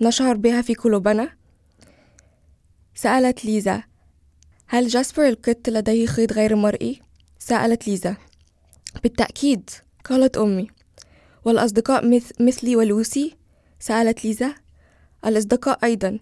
نشعر 0.01 0.35
بها 0.35 0.61
في 0.61 0.73
قلوبنا؟ 0.73 1.29
سألت 2.95 3.45
ليزا. 3.45 3.83
هل 4.67 4.87
جاسبر 4.87 5.27
القط 5.27 5.69
لديه 5.69 6.05
خيط 6.05 6.33
غير 6.33 6.55
مرئي؟ 6.55 7.01
سألت 7.39 7.87
ليزا. 7.87 8.15
بالتأكيد. 9.03 9.69
قالت 10.05 10.37
أمي. 10.37 10.67
والأصدقاء 11.45 12.07
مث 12.07 12.31
مثلي 12.39 12.75
ولوسي؟ 12.75 13.35
سألت 13.79 14.25
ليزا. 14.25 14.55
الأصدقاء 15.25 15.79
أيضا. 15.83 16.19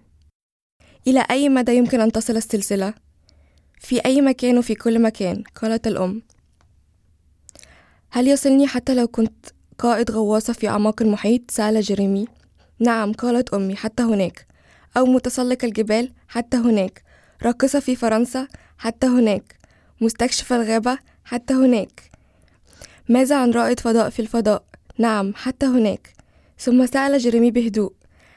إلى 1.08 1.26
أي 1.32 1.50
مدى 1.50 1.76
يمكن 1.76 2.02
أن 2.02 2.12
تصل 2.12 2.38
السلسلة؟ 2.38 2.94
في 3.80 4.06
أي 4.06 4.22
مكان 4.22 4.58
وفي 4.58 4.76
كل 4.76 5.02
مكان 5.02 5.44
قالت 5.62 5.88
الأم. 5.88 6.22
هل 8.10 8.28
يصلني 8.28 8.68
حتى 8.68 8.96
لو 8.96 9.08
كنت 9.08 9.46
قائد 9.78 10.12
غواصة 10.12 10.54
في 10.54 10.68
أعماق 10.68 11.02
المحيط؟ 11.02 11.52
سأل 11.52 11.82
جيريمي. 11.82 12.28
نعم 12.80 13.14
قالت 13.14 13.54
أمي 13.54 13.76
حتى 13.76 14.04
هناك. 14.04 14.48
أو 14.98 15.06
متسلق 15.06 15.66
الجبال؟ 15.66 16.12
حتى 16.28 16.58
هناك. 16.58 17.04
راقصة 17.44 17.80
في 17.80 17.96
فرنسا؟ 17.96 18.48
حتى 18.78 19.08
هناك. 19.08 19.56
مستكشف 20.02 20.54
الغابة؟ 20.54 20.98
حتى 21.24 21.54
هناك. 21.54 22.12
ماذا 23.10 23.42
عن 23.42 23.52
رائد 23.52 23.80
فضاء 23.80 24.10
في 24.10 24.22
الفضاء؟ 24.22 24.64
نعم 24.98 25.34
حتى 25.36 25.66
هناك. 25.66 26.14
ثم 26.60 26.86
سأل 26.86 27.18
جيريمي 27.18 27.52
بهدوء. 27.52 27.94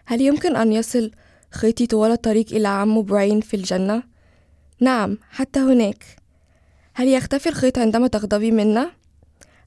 هل 0.07 0.20
يمكن 0.20 0.57
أن 0.57 0.72
يصل 0.72 1.11
خيطي 1.50 1.86
طوال 1.86 2.11
الطريق 2.11 2.46
إلى 2.52 2.68
عمو 2.68 3.02
براين 3.02 3.40
في 3.40 3.55
الجنة؟ 3.55 4.02
نعم 4.80 5.18
حتى 5.30 5.61
هناك. 5.61 6.05
هل 6.94 7.09
يختفي 7.09 7.48
الخيط 7.48 7.78
عندما 7.78 8.07
تغضبي 8.07 8.50
منا؟ 8.50 8.90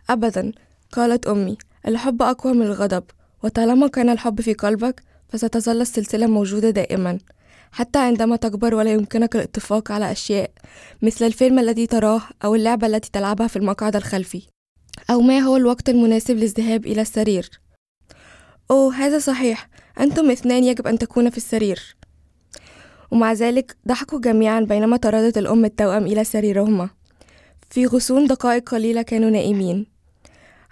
أبدا 0.10 0.52
قالت 0.92 1.28
أمي. 1.28 1.58
الحب 1.88 2.22
أقوى 2.22 2.54
من 2.54 2.66
الغضب 2.66 3.04
وطالما 3.44 3.88
كان 3.88 4.10
الحب 4.10 4.42
في 4.42 4.54
قلبك 4.54 5.04
فستظل 5.30 5.82
السلسلة 5.82 6.28
موجودة 6.28 6.70
دائما. 6.70 7.18
حتى 7.72 8.00
عندما 8.00 8.36
تكبر 8.36 8.76
ولا 8.76 8.94
يمكنك 8.94 9.36
الاتفاق 9.36 9.92
على 9.92 10.12
أشياء 10.12 10.52
مثل 11.02 11.26
الفيلم 11.26 11.60
الذي 11.60 11.88
تراه 11.88 12.22
أو 12.44 12.56
اللعبة 12.56 12.88
التي 12.88 13.12
تلعبها 13.12 13.48
في 13.48 13.56
المقعد 13.56 13.96
الخلفي. 13.96 14.42
أو 15.10 15.22
ما 15.22 15.40
هو 15.40 15.58
الوقت 15.58 15.90
المناسب 15.90 16.36
للذهاب 16.36 16.86
إلى 16.86 17.02
السرير. 17.02 17.50
أوه 18.72 18.96
هذا 18.96 19.20
صحيح. 19.20 19.70
أنتم 20.00 20.32
اثنان 20.32 20.64
يجب 20.64 20.88
أن 20.88 20.98
تكون 20.98 21.30
في 21.30 21.38
السرير. 21.38 21.96
ومع 23.12 23.34
ذلك 23.34 23.78
ضحكوا 23.88 24.20
جميعا 24.20 24.60
بينما 24.60 24.98
طردت 24.98 25.38
الأم 25.38 25.66
التوأم 25.66 26.06
إلى 26.06 26.24
سريرهما. 26.24 26.90
في 27.70 27.86
غصون 27.86 28.28
دقائق 28.28 28.70
قليلة 28.70 29.02
كانوا 29.02 29.30
نائمين. 29.30 29.98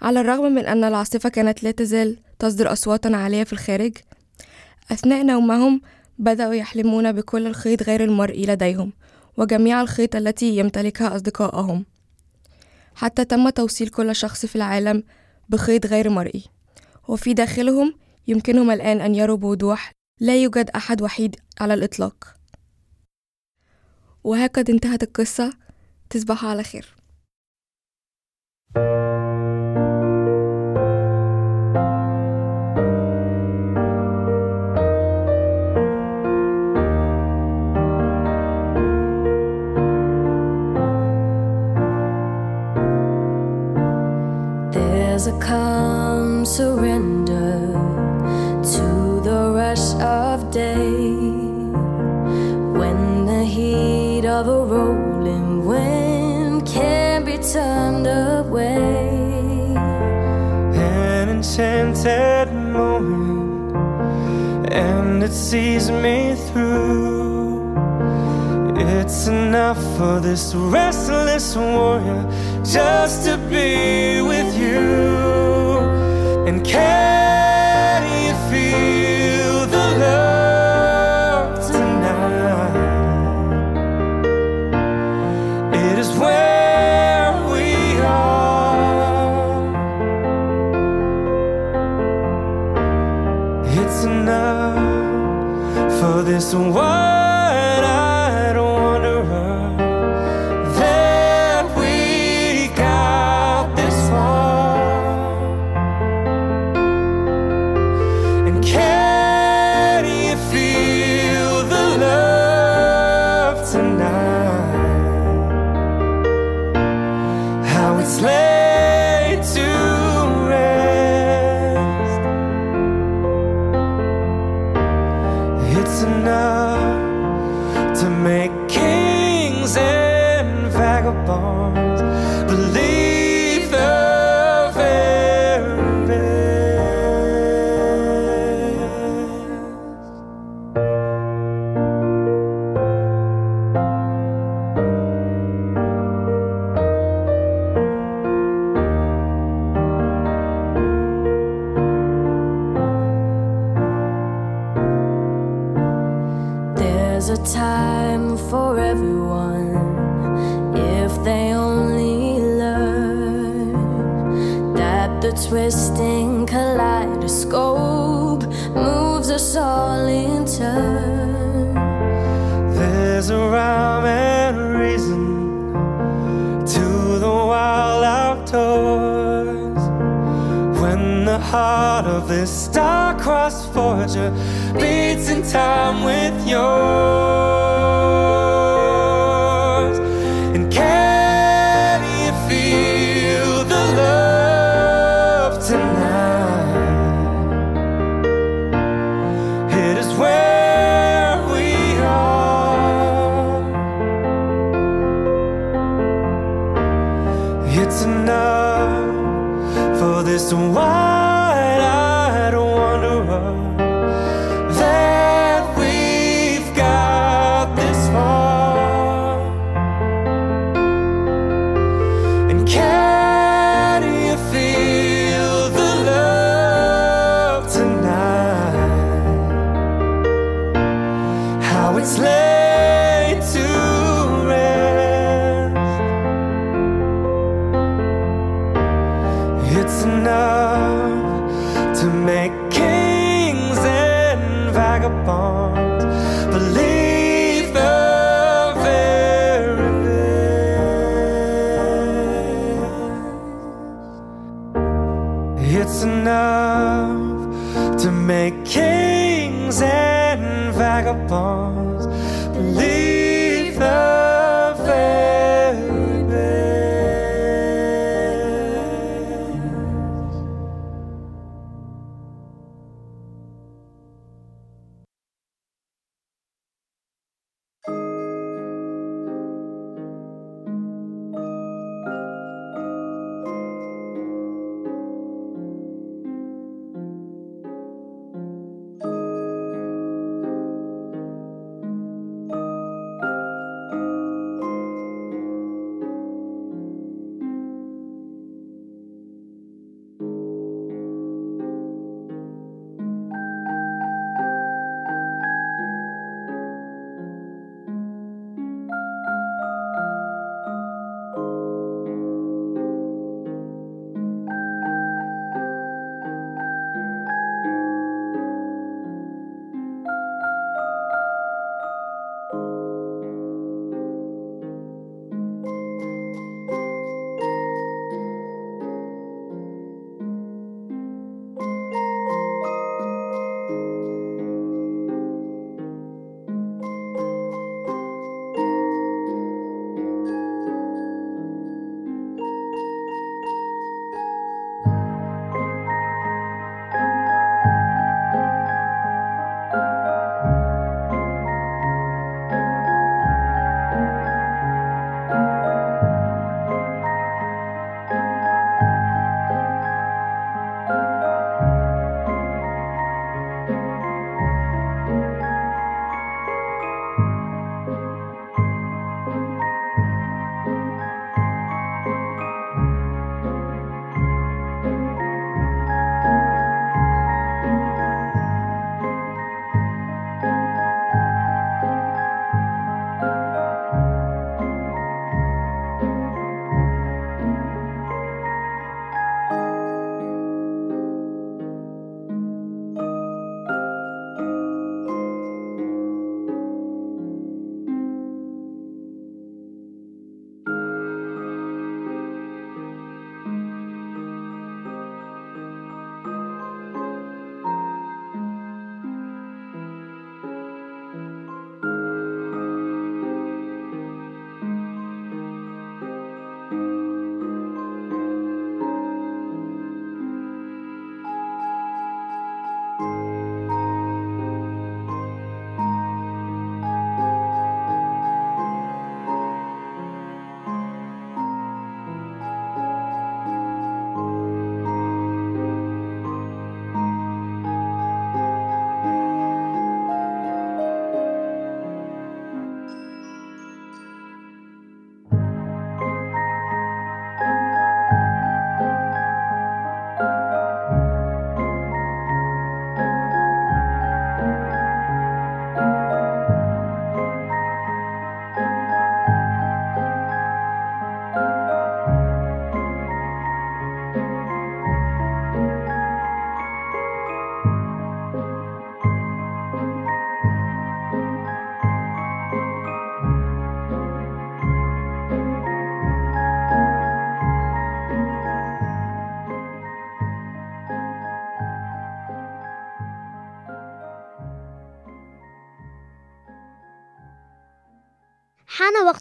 على 0.02 0.20
الرغم 0.20 0.52
من 0.52 0.66
أن 0.66 0.84
العاصفة 0.84 1.28
كانت 1.28 1.62
لا 1.62 1.70
تزال 1.70 2.18
تصدر 2.38 2.72
أصواتا 2.72 3.08
عالية 3.08 3.44
في 3.44 3.52
الخارج 3.52 3.92
أثناء 4.92 5.24
نومهم 5.24 5.80
بدأوا 6.18 6.54
يحلمون 6.54 7.12
بكل 7.12 7.46
الخيط 7.46 7.82
غير 7.82 8.04
المرئي 8.04 8.46
لديهم 8.46 8.92
وجميع 9.36 9.80
الخيط 9.80 10.16
التي 10.16 10.56
يمتلكها 10.56 11.16
أصدقائهم 11.16 11.84
حتى 12.94 13.24
تم 13.24 13.48
توصيل 13.48 13.88
كل 13.88 14.16
شخص 14.16 14.46
في 14.46 14.56
العالم 14.56 15.02
بخيط 15.48 15.86
غير 15.86 16.10
مرئي 16.10 16.44
وفي 17.08 17.34
داخلهم 17.34 17.94
يمكنهم 18.26 18.70
الآن 18.70 19.00
أن 19.00 19.14
يروا 19.14 19.36
بوضوح 19.36 19.92
لا 20.20 20.42
يوجد 20.42 20.70
أحد 20.70 21.02
وحيد 21.02 21.36
على 21.60 21.74
الإطلاق. 21.74 22.36
وهكذا 24.24 24.74
انتهت 24.74 25.02
القصة. 25.02 25.52
تصبحوا 26.10 26.48
على 26.48 26.62
خير. 26.62 26.95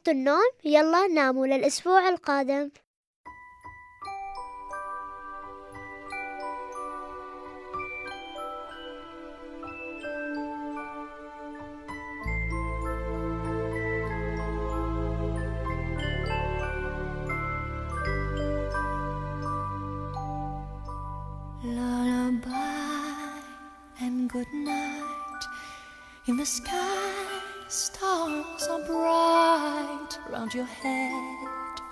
وقت 0.05 0.15
النوم 0.15 0.51
يلا 0.63 1.07
ناموا 1.07 1.47
للأسبوع 1.47 2.09
القادم. 2.09 2.69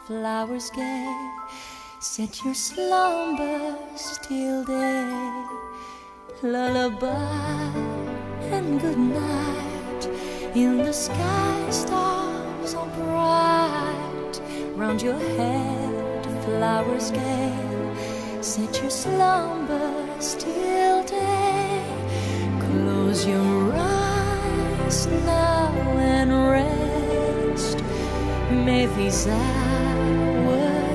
Flowers 0.05 0.69
gay. 0.71 1.31
Set 1.99 2.43
your 2.43 2.53
slumbers 2.53 4.19
till 4.23 4.65
day. 4.65 5.45
Lullaby 6.41 7.71
and 8.51 8.81
good 8.81 8.97
night. 8.97 10.09
In 10.55 10.79
the 10.79 10.91
sky, 10.91 11.67
stars 11.69 12.73
are 12.73 12.87
bright. 12.97 14.41
Round 14.75 15.01
your 15.01 15.19
head, 15.37 16.25
flowers 16.43 17.11
gay. 17.11 17.55
Set 18.41 18.81
your 18.81 18.91
slumbers 18.91 20.35
till 20.35 21.03
day. 21.05 21.81
Close 22.59 23.25
your 23.25 23.73
eyes 23.73 25.07
now 25.25 25.71
and 25.97 26.31
rest. 26.51 27.81
May 28.51 28.85
these 28.97 29.27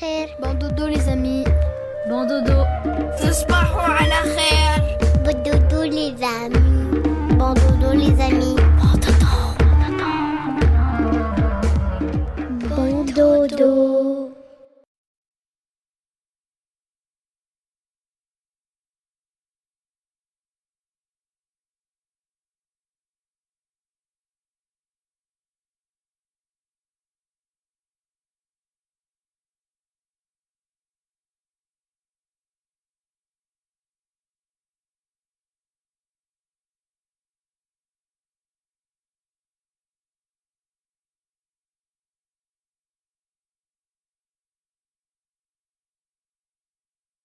خير. 0.00 0.36